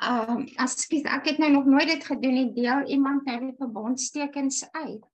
Ehm 0.00 0.30
um, 0.32 0.44
ekskuus, 0.64 1.04
ek 1.12 1.32
het 1.32 1.40
nou 1.40 1.50
nog 1.52 1.66
nooit 1.68 1.88
dit 1.88 2.04
gedoen 2.04 2.36
nie. 2.36 2.52
Deel 2.56 2.86
iemand 2.92 3.24
nou 3.28 3.38
die 3.46 3.56
verbondstekens 3.56 4.62
uit. 4.72 5.04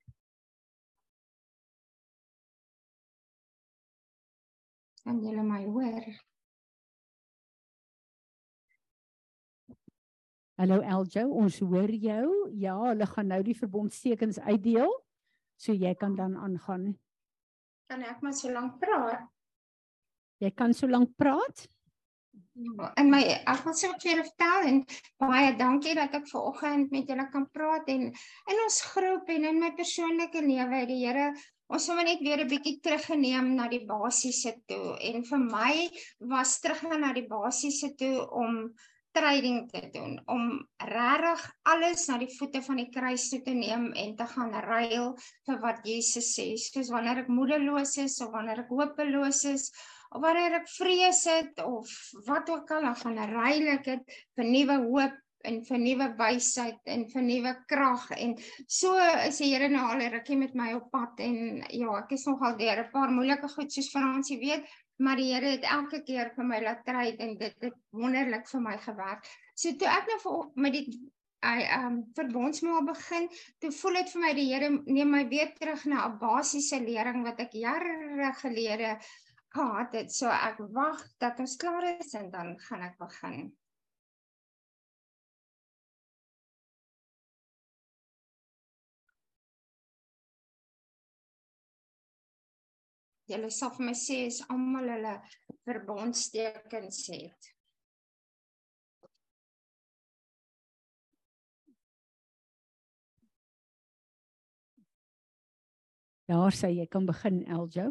Kan 5.03 5.23
julle 5.23 5.43
my 5.47 5.63
hoor? 5.67 6.07
Hallo 10.57 10.79
Eljo, 10.81 11.27
ons 11.37 11.59
hoor 11.61 11.91
jou. 12.01 12.29
Ja, 12.57 12.79
hulle 12.81 13.07
gaan 13.11 13.27
nou 13.29 13.43
die 13.45 13.55
verbondstekens 13.59 14.39
uitdeel. 14.41 14.89
So 15.61 15.77
jy 15.77 15.93
kan 16.01 16.15
dan 16.17 16.33
aangaan. 16.41 16.95
Kan 17.93 18.05
ek 18.09 18.23
maar 18.25 18.33
so 18.33 18.49
lank 18.49 18.79
praat? 18.81 19.27
Jy 20.41 20.51
kan 20.57 20.73
so 20.73 20.89
lank 20.89 21.13
praat. 21.21 21.67
Ja, 22.57 22.89
en 22.97 23.13
my 23.13 23.21
ek 23.37 23.67
wil 23.67 23.77
sê 23.77 23.91
vir 24.01 24.23
vertel 24.23 24.71
en 24.71 24.81
baie 25.21 25.53
dankie 25.61 25.93
dat 25.97 26.17
ek 26.17 26.25
ver 26.33 26.49
oggend 26.49 26.93
met 26.93 27.13
julle 27.13 27.29
kan 27.33 27.45
praat 27.53 27.89
en 27.93 28.09
in 28.09 28.65
ons 28.65 28.81
groep 28.95 29.29
en 29.33 29.45
in 29.53 29.61
my 29.61 29.71
persoonlike 29.77 30.41
lewe 30.45 30.83
die 30.89 30.99
Here 31.03 31.31
ons 31.69 31.89
het 31.93 32.05
net 32.09 32.25
weer 32.25 32.45
'n 32.45 32.49
bietjie 32.49 32.79
teruggeneem 32.81 33.55
na 33.61 33.69
die 33.69 33.85
basiese 33.85 34.57
toe 34.69 34.97
en 35.01 35.25
vir 35.25 35.41
my 35.53 35.75
was 36.33 36.61
teruggaan 36.65 37.01
na 37.05 37.13
die 37.13 37.29
basiese 37.29 37.93
toe 37.97 38.25
om 38.25 38.73
trading 39.17 39.65
te 39.73 39.83
doen 39.95 40.17
om 40.33 40.47
regtig 40.77 41.45
alles 41.73 42.07
na 42.11 42.19
die 42.21 42.31
voete 42.37 42.63
van 42.67 42.81
die 42.83 42.89
kruis 42.93 43.29
toe 43.33 43.41
te 43.47 43.55
neem 43.57 43.91
en 43.97 44.17
te 44.17 44.27
gaan 44.33 44.55
ruil 44.69 45.13
vir 45.49 45.61
wat 45.65 45.85
Jesus 45.89 46.33
sê. 46.37 46.51
Soos 46.61 46.93
wanneer 46.93 47.25
ek 47.25 47.33
moedeloos 47.33 47.97
is 48.03 48.19
of 48.25 48.35
wanneer 48.37 48.67
ek 48.67 48.73
hopeloos 48.73 49.45
is 49.49 49.71
of 50.13 50.23
wanneer 50.23 50.61
ek 50.61 50.69
vrees 50.77 51.25
het 51.31 51.63
of 51.65 51.93
wat 52.29 52.51
ook 52.53 52.71
al, 52.77 52.91
dan 52.91 53.01
gaan 53.03 53.23
ruil 53.33 53.71
ek 53.77 53.89
dit 53.89 54.19
vir 54.37 54.53
nuwe 54.53 54.83
hoop 54.85 55.23
en 55.47 55.61
vir 55.67 55.79
nuwe 55.79 56.09
wysheid 56.19 56.91
en 56.91 57.05
vir 57.11 57.25
nuwe 57.25 57.53
krag 57.71 58.07
en 58.17 58.35
so 58.67 58.95
is 59.27 59.39
die 59.43 59.53
Here 59.53 59.69
nou 59.71 59.85
al 59.87 60.03
'n 60.03 60.13
rukkie 60.17 60.39
met 60.39 60.55
my 60.59 60.73
op 60.79 60.91
pad 60.91 61.21
en 61.23 61.63
ja, 61.71 61.99
ek 61.99 62.13
is 62.19 62.27
nogal 62.27 62.57
deur 62.59 62.83
'n 62.83 62.91
paar 62.93 63.11
moeilike 63.11 63.49
goed 63.55 63.73
soos 63.73 63.91
Fransie 63.93 64.39
weet, 64.39 64.67
maar 64.99 65.21
die 65.21 65.29
Here 65.33 65.53
het 65.57 65.67
elke 65.69 66.01
keer 66.07 66.33
vir 66.37 66.49
my 66.49 66.63
laat 66.63 66.83
kry 66.87 67.11
en 67.19 67.37
dit 67.41 67.55
het 67.67 67.77
wonderlik 67.91 68.49
vir 68.49 68.65
my 68.65 68.77
gewerk. 68.79 69.29
So 69.55 69.73
toe 69.77 69.89
ek 69.91 70.09
nou 70.11 70.19
vir 70.25 70.51
met 70.67 70.77
die 70.79 70.87
I 71.47 71.67
um 71.77 71.99
verbondsmaal 72.17 72.87
begin, 72.89 73.29
toe 73.63 73.71
voel 73.79 74.01
dit 74.01 74.13
vir 74.15 74.23
my 74.23 74.33
die 74.35 74.47
Here 74.49 74.71
neem 74.73 75.13
my 75.13 75.23
weer 75.29 75.53
terug 75.59 75.85
na 75.87 76.07
'n 76.07 76.19
basiese 76.19 76.81
lering 76.81 77.23
wat 77.29 77.41
ek 77.41 77.53
jare 77.53 78.33
gelede 78.41 78.97
gehad 79.55 79.93
het. 79.93 80.13
So 80.13 80.29
ek 80.29 80.59
wag 80.73 81.05
dat 81.19 81.41
ons 81.41 81.57
klaar 81.57 81.85
is 81.99 82.15
en 82.15 82.31
dan 82.31 82.59
gaan 82.59 82.83
ek 82.83 82.99
begin. 82.99 83.53
Julle 93.27 93.51
sal 93.51 93.73
vir 93.75 93.89
my 93.89 93.95
sê 93.99 94.21
as 94.29 94.41
almal 94.55 94.87
hulle 94.95 95.15
verbondstekens 95.67 97.01
het. 97.11 97.53
Daar 106.27 106.55
sê 106.55 106.73
jy 106.75 106.87
kan 106.91 107.07
begin 107.07 107.43
Eljo. 107.47 107.91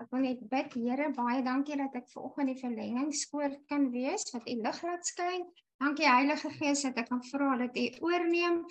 Ek 0.00 0.08
wil 0.12 0.22
net 0.24 0.44
bid, 0.48 0.76
Here, 0.80 1.10
baie 1.12 1.42
dankie 1.44 1.76
dat 1.76 1.96
ek 1.98 2.06
vanoggend 2.08 2.54
die 2.54 2.60
verlengingskoor 2.60 3.56
kan 3.68 3.90
wees 3.92 4.24
wat 4.32 4.48
u 4.48 4.54
lig 4.64 4.78
laat 4.86 5.08
skyn. 5.08 5.44
Dankie 5.80 6.08
Heilige 6.08 6.52
Gees 6.56 6.86
dat 6.86 6.96
ek 7.02 7.10
kan 7.12 7.20
vra 7.28 7.58
dat 7.60 7.76
u 7.76 7.84
oorneem 8.08 8.62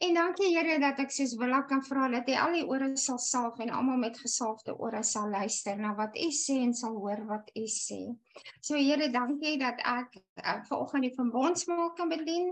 En 0.00 0.14
dankie 0.16 0.48
Here 0.56 0.78
dat 0.80 1.00
ek 1.02 1.10
soos 1.12 1.34
Willa 1.36 1.58
kan 1.68 1.82
vra 1.84 2.06
dat 2.08 2.28
hy 2.30 2.36
al 2.40 2.54
die 2.56 2.64
ore 2.64 2.86
sal 2.96 3.18
salf 3.20 3.58
en 3.60 3.72
almal 3.76 3.98
met 4.00 4.16
gesalfde 4.16 4.72
ore 4.80 5.02
sal 5.04 5.26
luister 5.28 5.76
na 5.76 5.90
wat 5.98 6.14
u 6.16 6.28
sê 6.32 6.56
en 6.64 6.72
sal 6.76 6.94
hoor 7.02 7.20
wat 7.28 7.50
u 7.52 7.66
sê. 7.68 7.98
So 8.64 8.80
Here, 8.80 9.10
dankie 9.12 9.58
dat 9.60 9.82
ek 9.84 10.16
uh, 10.40 10.54
vanoggend 10.70 11.04
die 11.04 11.12
verbondsmaal 11.18 11.92
kan 11.98 12.08
bedien 12.08 12.48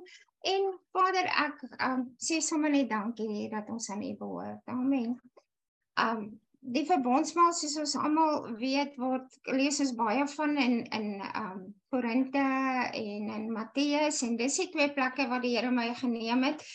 en 0.53 0.69
Vader 0.93 1.31
ek 1.47 1.65
um, 1.87 2.03
sê 2.21 2.43
sommer 2.45 2.75
net 2.75 2.91
dankie 2.93 3.49
dat 3.55 3.71
ons 3.73 3.89
aan 3.95 4.05
u 4.05 4.13
behoort. 4.21 4.61
Amen. 4.75 5.17
Um 5.97 6.29
die 6.61 6.85
verbondsmaal 6.85 7.55
soos 7.57 7.79
ons 7.81 7.95
almal 7.97 8.45
weet 8.61 8.97
word 9.01 9.37
lees 9.55 9.79
ons 9.81 9.95
baie 9.97 10.27
van 10.35 10.57
in 10.61 10.83
in 10.93 11.09
um 11.31 11.65
Korinte 11.89 12.45
en 12.93 13.33
in 13.39 13.49
Matteus 13.55 14.21
en 14.27 14.37
dis 14.37 14.61
die 14.61 14.69
twee 14.75 14.93
plekke 14.93 15.31
waar 15.31 15.41
die 15.41 15.55
Here 15.57 15.73
my 15.73 15.95
geneem 15.97 16.45
het 16.45 16.67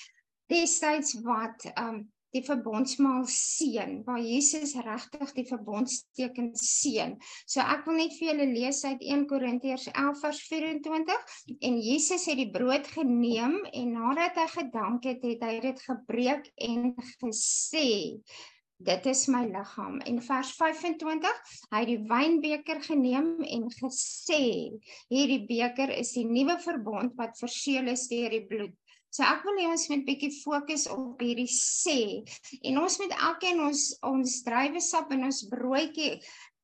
destyds 0.52 1.16
wat 1.26 1.68
um 1.78 2.04
die 2.34 2.42
verbondsmaal 2.46 3.28
seën 3.30 4.00
waar 4.08 4.22
Jesus 4.22 4.74
regtig 4.86 5.34
die 5.38 5.46
verbondsteken 5.46 6.50
seën. 6.58 7.14
So 7.46 7.62
ek 7.62 7.86
wil 7.88 8.00
net 8.02 8.16
vir 8.18 8.32
julle 8.32 8.48
lees 8.56 8.82
uit 8.88 9.04
1 9.06 9.28
Korintiërs 9.30 9.90
11 9.92 10.24
vers 10.24 10.40
24 10.50 11.36
en 11.70 11.78
Jesus 11.78 12.26
het 12.32 12.42
die 12.42 12.50
brood 12.56 12.90
geneem 12.96 13.60
en 13.70 13.94
nadat 14.00 14.42
hy 14.42 14.48
gedank 14.56 15.06
het, 15.10 15.22
het 15.22 15.46
hy 15.46 15.54
dit 15.70 15.86
gebreek 15.86 16.50
en 16.72 16.92
gesê 17.22 17.88
Dit 18.84 19.06
is 19.08 19.28
my 19.32 19.46
liggaam 19.48 20.02
en 20.04 20.18
vers 20.26 20.50
25 20.58 21.28
hy 21.72 21.80
het 21.84 21.88
die 21.88 22.02
wynbeker 22.10 22.82
geneem 22.84 23.30
en 23.46 23.70
gesê 23.78 24.42
hierdie 25.14 25.44
beker 25.48 25.94
is 25.94 26.12
die 26.18 26.26
nuwe 26.28 26.58
verbond 26.66 27.14
wat 27.22 27.40
verseël 27.40 27.94
is 27.94 28.10
deur 28.12 28.34
die 28.34 28.44
bloed 28.50 28.74
So 29.14 29.22
ek 29.22 29.44
wil 29.46 29.60
hê 29.62 29.68
ons 29.70 29.84
moet 29.92 30.08
bietjie 30.08 30.32
fokus 30.40 30.88
op 30.90 31.20
hierdie 31.22 31.50
sê 31.54 32.00
en 32.66 32.80
ons 32.82 32.96
moet 32.98 33.14
elkeen 33.30 33.62
ons 33.62 33.84
ons 34.10 34.40
druiwesap 34.48 35.14
en 35.14 35.28
ons 35.28 35.42
broodjie 35.52 36.16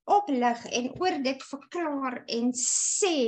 oplig 0.09 0.63
en 0.79 0.89
oor 0.97 1.19
dit 1.27 1.45
verklaar 1.51 2.23
en 2.39 2.49
sê 2.57 3.19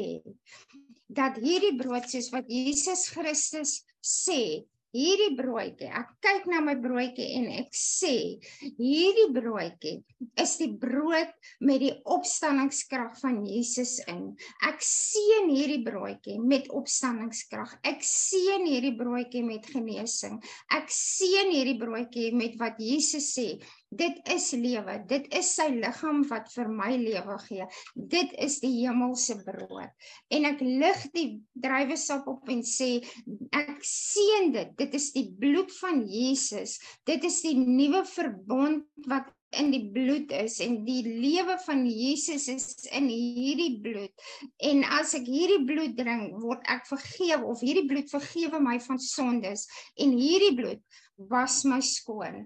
dat 1.22 1.38
hierdie 1.43 1.76
brood 1.78 2.09
soos 2.09 2.32
wat 2.34 2.49
Jesus 2.49 3.05
Christus 3.13 3.76
sê 4.01 4.41
hierdie 4.96 5.36
broodjie, 5.38 5.88
ek 5.88 6.10
kyk 6.24 6.48
na 6.52 6.60
my 6.64 6.76
broodjie 6.82 7.28
en 7.39 7.48
ek 7.62 7.72
sê, 7.76 8.38
hierdie 8.78 9.30
broodjie 9.36 10.02
is 10.42 10.56
die 10.60 10.72
brood 10.82 11.32
met 11.64 11.82
die 11.84 11.94
opstanningskrag 12.16 13.16
van 13.22 13.42
Jesus 13.48 13.98
in. 14.12 14.34
Ek 14.68 14.84
seën 14.86 15.50
hierdie 15.52 15.82
broodjie 15.86 16.38
met 16.44 16.70
opstanningskrag. 16.76 17.78
Ek 17.88 18.04
seën 18.06 18.68
hierdie 18.68 18.96
broodjie 19.00 19.44
met 19.48 19.68
genesing. 19.72 20.42
Ek 20.76 20.92
seën 20.92 21.54
hierdie 21.54 21.80
broodjie 21.80 22.32
met 22.36 22.58
wat 22.62 22.82
Jesus 22.82 23.32
sê. 23.36 23.48
Dit 23.92 24.22
is 24.32 24.46
lewe. 24.56 24.94
Dit 25.08 25.26
is 25.36 25.50
sy 25.58 25.68
liggaam 25.74 26.22
wat 26.30 26.48
vir 26.54 26.70
my 26.72 26.94
lewe 26.96 27.36
gee. 27.44 27.66
Dit 27.96 28.32
is 28.39 28.62
die 28.64 28.72
hemelse 28.86 29.36
brood. 29.44 29.92
En 30.32 30.48
ek 30.48 30.64
lig 30.64 31.04
die 31.16 31.28
druiwesap 31.66 32.30
op 32.32 32.48
en 32.54 32.64
sê 32.64 32.94
ek 33.52 33.84
seën 33.84 34.54
dit. 34.56 34.72
Dit 34.80 34.96
is 34.96 35.12
die 35.18 35.28
bloed 35.44 35.76
van 35.82 36.06
Jesus. 36.08 36.78
Dit 37.08 37.28
is 37.28 37.42
die 37.44 37.58
nuwe 37.60 38.06
verbond 38.08 38.88
wat 39.12 39.28
in 39.60 39.74
die 39.74 39.84
bloed 39.92 40.32
is 40.32 40.60
en 40.64 40.78
die 40.88 41.02
lewe 41.04 41.58
van 41.66 41.84
Jesus 41.84 42.48
is 42.52 42.68
in 42.96 43.10
hierdie 43.12 43.82
bloed. 43.84 44.26
En 44.64 44.86
as 45.02 45.12
ek 45.20 45.28
hierdie 45.28 45.66
bloed 45.68 45.98
drink, 46.00 46.38
word 46.39 46.64
ek 46.72 46.88
vergewe 46.88 47.52
of 47.52 47.64
hierdie 47.64 47.88
bloed 47.89 48.08
vergewe 48.14 48.62
my 48.64 48.78
van 48.88 49.02
sondes 49.04 49.68
en 50.00 50.16
hierdie 50.16 50.56
bloed 50.56 50.84
was 51.32 51.62
my 51.68 51.82
skoon. 51.84 52.46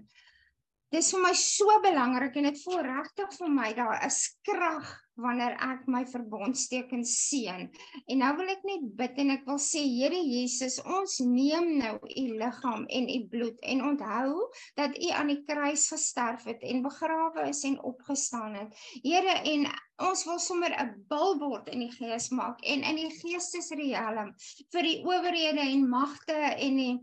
Dis 0.94 1.08
vir 1.10 1.22
my 1.24 1.32
so 1.34 1.80
belangrik 1.82 2.36
en 2.38 2.46
dit 2.46 2.58
voel 2.62 2.84
regtig 2.86 3.32
vir 3.40 3.48
my 3.50 3.72
daar 3.74 4.04
is 4.06 4.20
krag 4.46 4.92
wanneer 5.18 5.56
ek 5.64 5.86
my 5.90 6.02
verbondsteken 6.06 7.02
seën. 7.08 7.64
En 8.12 8.20
nou 8.22 8.28
wil 8.38 8.52
ek 8.52 8.62
net 8.68 8.84
bid 9.00 9.18
en 9.22 9.32
ek 9.34 9.48
wil 9.48 9.58
sê 9.62 9.82
Here 9.82 10.20
Jesus, 10.20 10.76
ons 10.98 11.16
neem 11.26 11.72
nou 11.80 11.96
u 12.06 12.24
liggaam 12.42 12.84
en 12.98 13.08
u 13.16 13.18
bloed 13.32 13.58
en 13.72 13.82
onthou 13.90 14.46
dat 14.78 14.94
u 15.00 15.10
aan 15.16 15.32
die 15.32 15.40
kruis 15.48 15.88
gesterf 15.90 16.46
het 16.52 16.62
en 16.62 16.84
begrawe 16.86 17.48
is 17.48 17.64
en 17.66 17.80
opgestaan 17.90 18.54
het. 18.60 18.78
Here 19.02 19.40
en 19.54 19.66
ons 20.06 20.24
wil 20.28 20.38
sommer 20.38 20.70
'n 20.70 20.94
bilbord 21.10 21.72
in 21.74 21.82
die 21.86 21.92
gees 21.98 22.30
maak 22.30 22.62
en 22.62 22.84
in 22.84 23.02
die 23.02 23.10
geestesriem 23.18 24.34
vir 24.72 24.82
die 24.82 24.98
owerhede 25.02 25.66
en 25.66 25.88
magte 25.88 26.36
en 26.36 26.76
die 26.76 26.96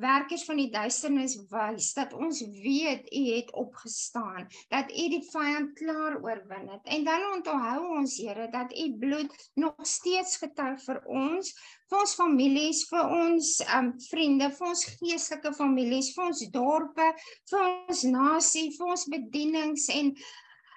werkers 0.00 0.44
van 0.48 0.60
die 0.60 0.70
duisternis 0.72 1.36
wys 1.50 1.92
dat 1.96 2.12
ons 2.12 2.40
weet 2.62 3.08
u 3.12 3.22
het 3.30 3.52
opgestaan, 3.52 4.48
dat 4.72 4.90
u 4.90 5.08
die 5.14 5.22
vyand 5.30 5.72
klaar 5.78 6.18
oorwin 6.22 6.68
het. 6.68 6.84
En 6.84 7.04
dan 7.04 7.26
onthou 7.32 7.96
ons 7.98 8.16
Here 8.24 8.48
dat 8.50 8.72
u 8.78 8.84
bloed 8.98 9.50
nog 9.54 9.74
steeds 9.82 10.36
getuig 10.36 10.82
vir 10.84 11.00
ons, 11.04 11.50
vir 11.90 11.98
ons 12.00 12.14
families, 12.14 12.84
vir 12.90 13.10
ons 13.18 13.50
um 13.78 13.90
vriende, 14.08 14.50
vir 14.58 14.68
ons 14.68 14.86
geestelike 15.00 15.54
families, 15.56 16.12
vir 16.14 16.30
ons 16.30 16.46
dorpe, 16.54 17.10
vir 17.50 17.66
ons 17.66 18.06
nasie, 18.08 18.70
vir 18.78 18.94
ons 18.94 19.06
bedienings 19.10 19.90
en 19.94 20.14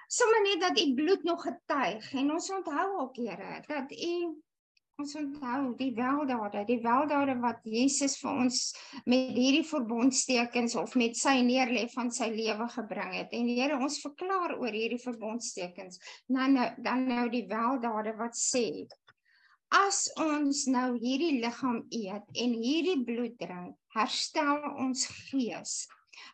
sommer 0.08 0.44
net 0.44 0.60
dat 0.66 0.80
u 0.80 0.94
bloed 0.96 1.24
nog 1.28 1.42
getuig 1.44 2.12
en 2.16 2.30
ons 2.32 2.52
onthou 2.58 2.86
ook 3.02 3.16
Here 3.16 3.62
dat 3.68 3.92
u 3.92 4.14
Ons 4.98 5.12
onthou 5.14 5.76
die 5.78 5.92
weldade, 5.94 6.64
die 6.66 6.80
weldade 6.82 7.36
wat 7.38 7.60
Jesus 7.62 8.16
vir 8.18 8.40
ons 8.44 8.56
met 9.06 9.36
hierdie 9.36 9.66
verbondstekens 9.66 10.74
of 10.80 10.96
met 10.98 11.14
sy 11.14 11.36
neerlê 11.46 11.84
van 11.92 12.10
sy 12.10 12.26
lewe 12.34 12.66
gebring 12.72 13.12
het. 13.14 13.30
En 13.38 13.46
Here, 13.46 13.76
ons 13.78 14.00
verklaar 14.02 14.56
oor 14.56 14.74
hierdie 14.74 14.98
verbondstekens. 14.98 16.00
Nou 16.34 16.48
nou 16.50 16.66
dan 16.82 17.06
nou 17.06 17.28
die 17.30 17.44
weldade 17.46 18.16
wat 18.18 18.34
sê 18.34 18.64
As 19.78 20.08
ons 20.18 20.64
nou 20.66 20.88
hierdie 20.98 21.38
liggaam 21.44 21.82
eet 21.94 22.26
en 22.42 22.58
hierdie 22.58 22.98
bloed 23.06 23.38
drink, 23.38 23.76
herstel 23.94 24.64
ons 24.80 25.06
gees. 25.28 25.78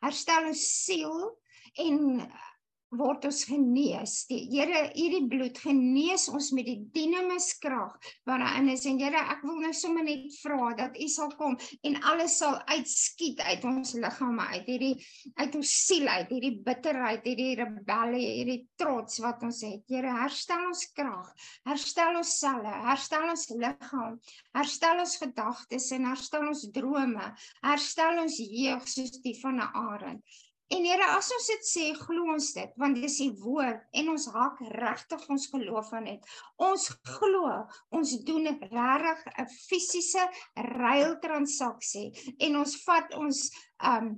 Herstel 0.00 0.52
ons 0.54 0.64
siel 0.70 1.16
en 1.84 1.98
word 2.98 3.24
ons 3.28 3.44
genees. 3.48 4.24
Die 4.30 4.42
Here, 4.52 4.88
hierdie 4.94 5.24
bloed 5.30 5.58
genees 5.62 6.26
ons 6.30 6.50
met 6.56 6.66
die 6.68 6.78
dinamiskrag 6.94 7.96
wat 8.28 8.42
daarin 8.42 8.70
is. 8.72 8.84
En 8.90 9.00
Here, 9.00 9.20
ek 9.34 9.44
wil 9.46 9.60
nou 9.62 9.72
sommer 9.76 10.06
net 10.06 10.28
vra 10.40 10.72
dat 10.78 10.98
U 11.00 11.08
sal 11.10 11.32
kom 11.38 11.56
en 11.82 11.98
alles 12.10 12.38
sal 12.40 12.58
uitskiet 12.70 13.42
uit 13.44 13.66
ons 13.68 13.94
liggame 13.98 14.46
uit. 14.54 14.68
Hierdie 14.68 14.94
uit 15.40 15.58
ons 15.60 15.74
siel 15.86 16.08
uit, 16.08 16.32
hierdie 16.32 16.54
bitterheid, 16.66 17.26
hierdie 17.26 17.56
rebellie, 17.60 18.24
hierdie 18.40 18.60
trots 18.80 19.20
wat 19.24 19.42
ons 19.46 19.62
het. 19.66 19.84
Here, 19.90 20.14
herstel 20.22 20.68
ons 20.70 20.86
krag. 20.96 21.30
Herstel 21.68 22.20
ons 22.20 22.38
selle, 22.40 22.78
herstel 22.88 23.28
ons 23.32 23.46
liggaam. 23.52 24.18
Herstel 24.54 25.04
ons 25.04 25.18
gedagtes 25.20 25.90
en 25.96 26.08
herstel 26.10 26.48
ons 26.48 26.66
drome. 26.74 27.30
Herstel 27.64 28.24
ons 28.24 28.40
jeug 28.40 28.90
soos 28.90 29.20
die 29.24 29.36
van 29.42 29.60
'n 29.60 29.70
arend. 29.88 30.42
En 30.74 30.82
Here, 30.82 31.06
as 31.14 31.30
ons 31.36 31.48
dit 31.52 31.66
sê, 31.68 31.84
glo 31.94 32.32
ons 32.34 32.46
dit, 32.56 32.70
want 32.82 32.96
dis 32.98 33.16
u 33.22 33.28
woord 33.44 33.98
en 34.00 34.10
ons 34.14 34.26
hak 34.34 34.62
regtig 34.74 35.26
ons 35.30 35.46
geloof 35.52 35.92
aan 35.94 36.08
dit. 36.10 36.32
Ons 36.68 36.88
glo, 37.14 37.52
ons 37.94 38.14
doen 38.26 38.48
regtig 38.50 39.24
'n 39.44 39.48
fisiese 39.54 40.24
ruil 40.74 41.14
transaksie 41.22 42.08
en 42.48 42.58
ons 42.62 42.76
vat 42.86 43.14
ons 43.24 43.42
um 43.92 44.14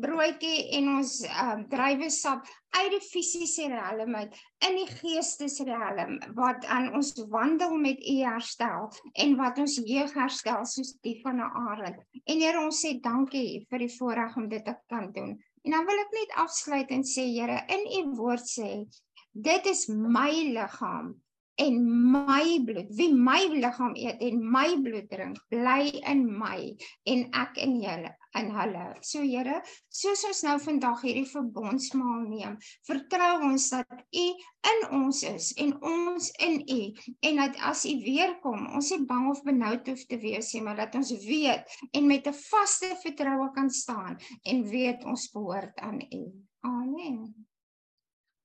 broodjie 0.00 0.70
en 0.78 0.88
ons 0.96 1.12
um 1.28 1.64
druiwesap 1.68 2.46
uit 2.78 2.90
die 2.94 3.00
fisiese 3.04 3.68
riem 3.68 4.14
uit 4.16 4.36
in 4.66 4.78
die 4.80 4.88
geestesriem 4.88 6.18
wat 6.38 6.64
aan 6.72 6.88
ons 6.96 7.12
wandel 7.32 7.76
met 7.80 8.00
u 8.00 8.16
herstel 8.22 8.88
en 9.24 9.34
wat 9.40 9.60
ons 9.60 9.76
jeug 9.84 10.14
herstel 10.16 10.64
soos 10.68 10.94
die 11.04 11.18
van 11.24 11.40
'n 11.40 11.50
arend. 11.68 11.98
En 12.24 12.40
Here 12.40 12.60
ons 12.64 12.80
sê 12.84 13.00
dankie 13.00 13.66
vir 13.70 13.78
die 13.78 13.94
voorreg 13.98 14.36
om 14.36 14.48
dit 14.48 14.64
te 14.64 14.76
kan 14.88 15.12
doen. 15.12 15.36
En 15.64 15.70
dan 15.70 15.84
wil 15.86 16.00
ek 16.00 16.12
net 16.12 16.38
afsluit 16.44 16.88
en 16.90 17.04
sê 17.04 17.28
Here 17.28 17.60
in 17.68 17.84
u 17.98 18.16
woord 18.16 18.48
sê 18.48 18.88
dit 19.32 19.66
is 19.66 19.88
my 19.88 20.32
liggaam 20.56 21.14
en 21.56 21.74
my 22.12 22.64
bloed. 22.64 22.88
Wie 22.96 23.12
my 23.14 23.44
liggaam 23.52 23.94
eet 23.94 24.20
en 24.20 24.40
my 24.50 24.80
bloed 24.82 25.08
drink, 25.10 25.38
bly 25.48 26.00
in 26.08 26.38
my 26.38 26.76
en 27.04 27.28
ek 27.32 27.56
in 27.56 27.80
julle 27.80 28.16
in 28.38 28.50
hulle. 28.54 28.84
So 29.04 29.22
Here, 29.22 29.60
soos 29.92 30.24
ons 30.28 30.42
nou 30.46 30.56
vandag 30.62 31.04
hierdie 31.06 31.28
verbondsmaal 31.28 32.26
neem, 32.30 32.56
vertrou 32.88 33.30
ons 33.50 33.68
dat 33.74 33.92
U 33.92 34.26
in 34.72 34.82
ons 34.98 35.22
is 35.28 35.52
en 35.62 35.74
ons 35.78 36.30
in 36.46 36.60
U 36.62 36.80
en 37.28 37.42
dat 37.42 37.60
as 37.70 37.84
U 37.88 37.94
weer 38.04 38.36
kom, 38.44 38.66
ons 38.74 38.90
nie 38.94 39.06
bang 39.08 39.30
of 39.30 39.44
benoud 39.46 39.88
hoef 39.88 40.04
te 40.08 40.20
wees 40.22 40.52
nie, 40.54 40.64
maar 40.66 40.80
dat 40.80 40.94
ons 40.98 41.14
weet 41.26 41.78
en 41.92 42.06
met 42.06 42.26
'n 42.26 42.34
vaste 42.50 42.94
vertroue 43.02 43.50
kan 43.54 43.70
staan 43.70 44.18
en 44.44 44.68
weet 44.68 45.04
ons 45.04 45.30
behoort 45.32 45.78
aan 45.80 46.00
U. 46.00 46.22
Amen. 46.62 47.34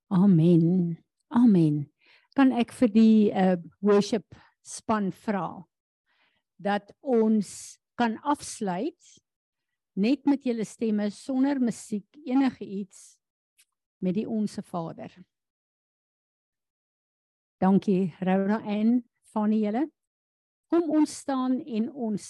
Amen. 0.10 0.98
Amen 1.28 1.88
kan 2.38 2.54
ek 2.54 2.74
vir 2.78 2.92
die 2.94 3.18
uh 3.34 3.58
worship 3.82 4.38
span 4.62 5.10
vra 5.26 5.66
dat 6.62 6.92
ons 7.02 7.50
kan 7.98 8.18
afsluit 8.22 9.14
net 9.98 10.26
met 10.30 10.46
julle 10.46 10.66
stemme 10.66 11.10
sonder 11.14 11.60
musiek 11.60 12.20
enige 12.26 12.66
iets 12.66 13.18
met 14.04 14.14
die 14.14 14.28
onsse 14.30 14.62
Vader. 14.62 15.12
Dankie 17.58 18.14
Rhoda 18.20 18.62
en 18.62 19.00
van 19.34 19.54
julle. 19.58 19.88
Kom 20.70 20.90
ons 20.94 21.16
staan 21.24 21.58
en 21.66 21.90
ons 21.92 22.26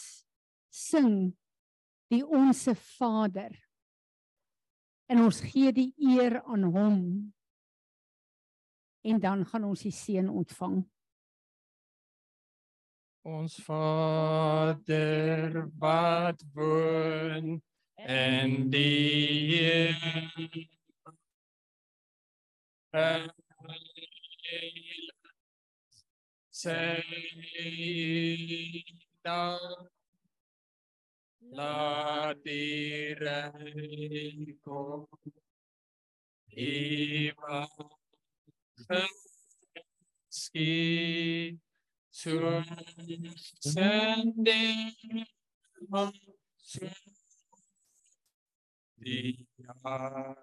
sing 0.71 1.33
die 2.07 2.23
onsse 2.23 2.75
Vader. 2.75 3.51
En 5.11 5.25
ons 5.25 5.41
gee 5.51 5.73
die 5.75 5.91
eer 5.97 6.39
aan 6.45 6.63
hom 6.71 7.01
en 9.07 9.19
dan 9.23 9.43
gaan 9.47 9.63
ons 9.67 9.83
die 9.83 9.93
seën 9.95 10.27
ontvang. 10.29 10.81
Ons 13.27 13.57
Vader 13.65 15.67
wat 15.79 16.43
woon 16.53 17.61
in 17.95 18.69
die 18.71 19.95
Say 26.49 27.03
La 31.51 32.33
dire 32.45 33.51
kom 34.63 35.05
Iba 36.55 37.67
Ski 40.29 41.59
to 41.59 41.66
sending 43.59 44.91
to 45.91 46.89
the 48.99 49.37
other 49.85 50.35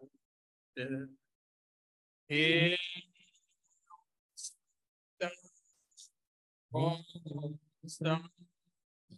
in 2.28 2.76
constant 6.72 8.30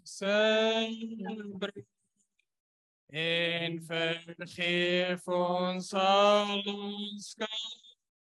celebrate 0.04 1.86
en 3.12 3.78
vergeef 3.86 5.26
ons 5.28 5.92
al 5.92 6.62
ons 6.66 7.36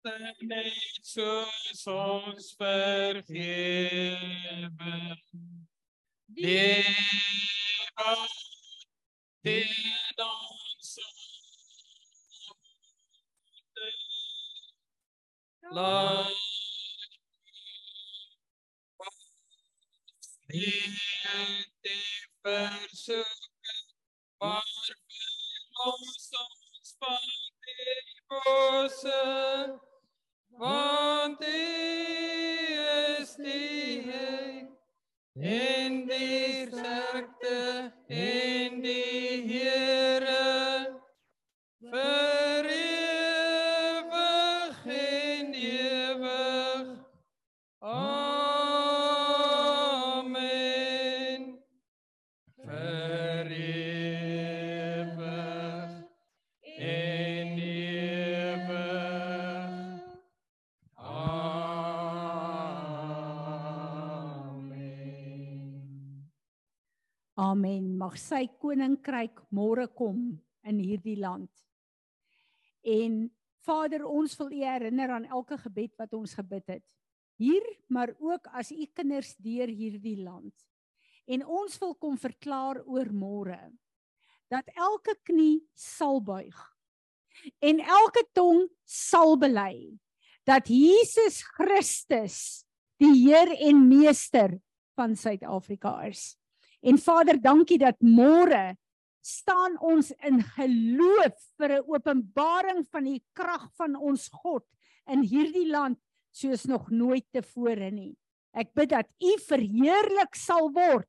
skuld 0.08 0.42
net 0.48 0.74
soos 1.04 1.88
ons 1.92 2.56
vergewe. 2.60 3.32
Die 6.38 6.84
die 9.44 9.66
ons 10.26 10.92
laat 15.78 16.38
die 20.48 20.94
versoek 22.44 23.44
maar 24.40 24.94
ons 25.88 26.32
ons 26.38 26.96
van 27.02 27.28
die 27.68 28.00
bose 28.32 29.20
want 30.58 31.42
U 31.42 31.46
is 33.20 33.36
die 33.36 34.02
Heer 34.02 34.68
en 35.36 36.06
koninkryk 69.08 69.40
môre 69.56 69.88
kom 69.88 70.38
in 70.68 70.80
hierdie 70.80 71.18
land. 71.20 71.50
En 72.84 73.30
Vader, 73.64 74.06
ons 74.06 74.36
wil 74.40 74.52
U 74.52 74.64
herinner 74.64 75.12
aan 75.12 75.26
elke 75.26 75.58
gebed 75.58 75.96
wat 75.98 76.14
ons 76.14 76.34
gebid 76.36 76.68
het. 76.68 76.84
Hier, 77.40 77.64
maar 77.88 78.14
ook 78.20 78.48
as 78.52 78.72
U 78.72 78.86
kinders 78.94 79.36
deur 79.38 79.68
hierdie 79.68 80.24
land. 80.24 80.54
En 81.28 81.46
ons 81.46 81.78
wil 81.80 81.96
kom 81.96 82.18
verklaar 82.18 82.84
oor 82.86 83.12
môre 83.12 83.72
dat 84.50 84.68
elke 84.76 85.16
knie 85.28 85.68
sal 85.76 86.22
buig 86.24 86.56
en 87.60 87.80
elke 87.84 88.24
tong 88.34 88.64
sal 88.88 89.36
bely 89.38 90.00
dat 90.48 90.70
Jesus 90.72 91.44
Christus 91.44 92.64
die 92.98 93.12
Heer 93.28 93.52
en 93.68 93.84
Meester 93.90 94.56
van 94.96 95.16
Suid-Afrika 95.16 96.00
is. 96.08 96.38
En 96.80 96.98
Vader, 96.98 97.36
dankie 97.44 97.78
dat 97.78 98.00
môre 98.00 98.78
staan 99.28 99.76
ons 99.84 100.14
in 100.24 100.40
geloof 100.56 101.36
vir 101.60 101.72
'n 101.78 101.88
openbaring 101.88 102.86
van 102.92 103.04
die 103.04 103.24
krag 103.34 103.68
van 103.76 103.96
ons 103.96 104.30
God 104.32 104.64
in 105.08 105.24
hierdie 105.24 105.68
land 105.68 106.00
soos 106.32 106.66
nog 106.66 106.90
nooit 106.90 107.26
tevore 107.32 107.92
nie. 107.92 108.16
Ek 108.54 108.74
bid 108.74 108.90
dat 108.90 109.08
U 109.22 109.34
verheerlik 109.48 110.36
sal 110.36 110.72
word 110.72 111.08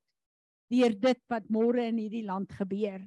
deur 0.71 0.93
dit 1.01 1.21
wat 1.29 1.49
môre 1.49 1.87
in 1.89 1.99
hierdie 1.99 2.27
land 2.27 2.53
gebeur. 2.53 3.01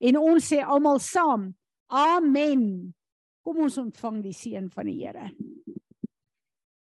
En 0.00 0.16
ons 0.16 0.44
sê 0.44 0.60
almal 0.62 0.98
saam: 0.98 1.54
Amen. 1.88 2.94
Kom 3.42 3.62
ons 3.64 3.78
ontvang 3.78 4.22
die 4.22 4.36
seën 4.36 4.68
van 4.70 4.86
die 4.86 4.98
Here. 5.00 5.30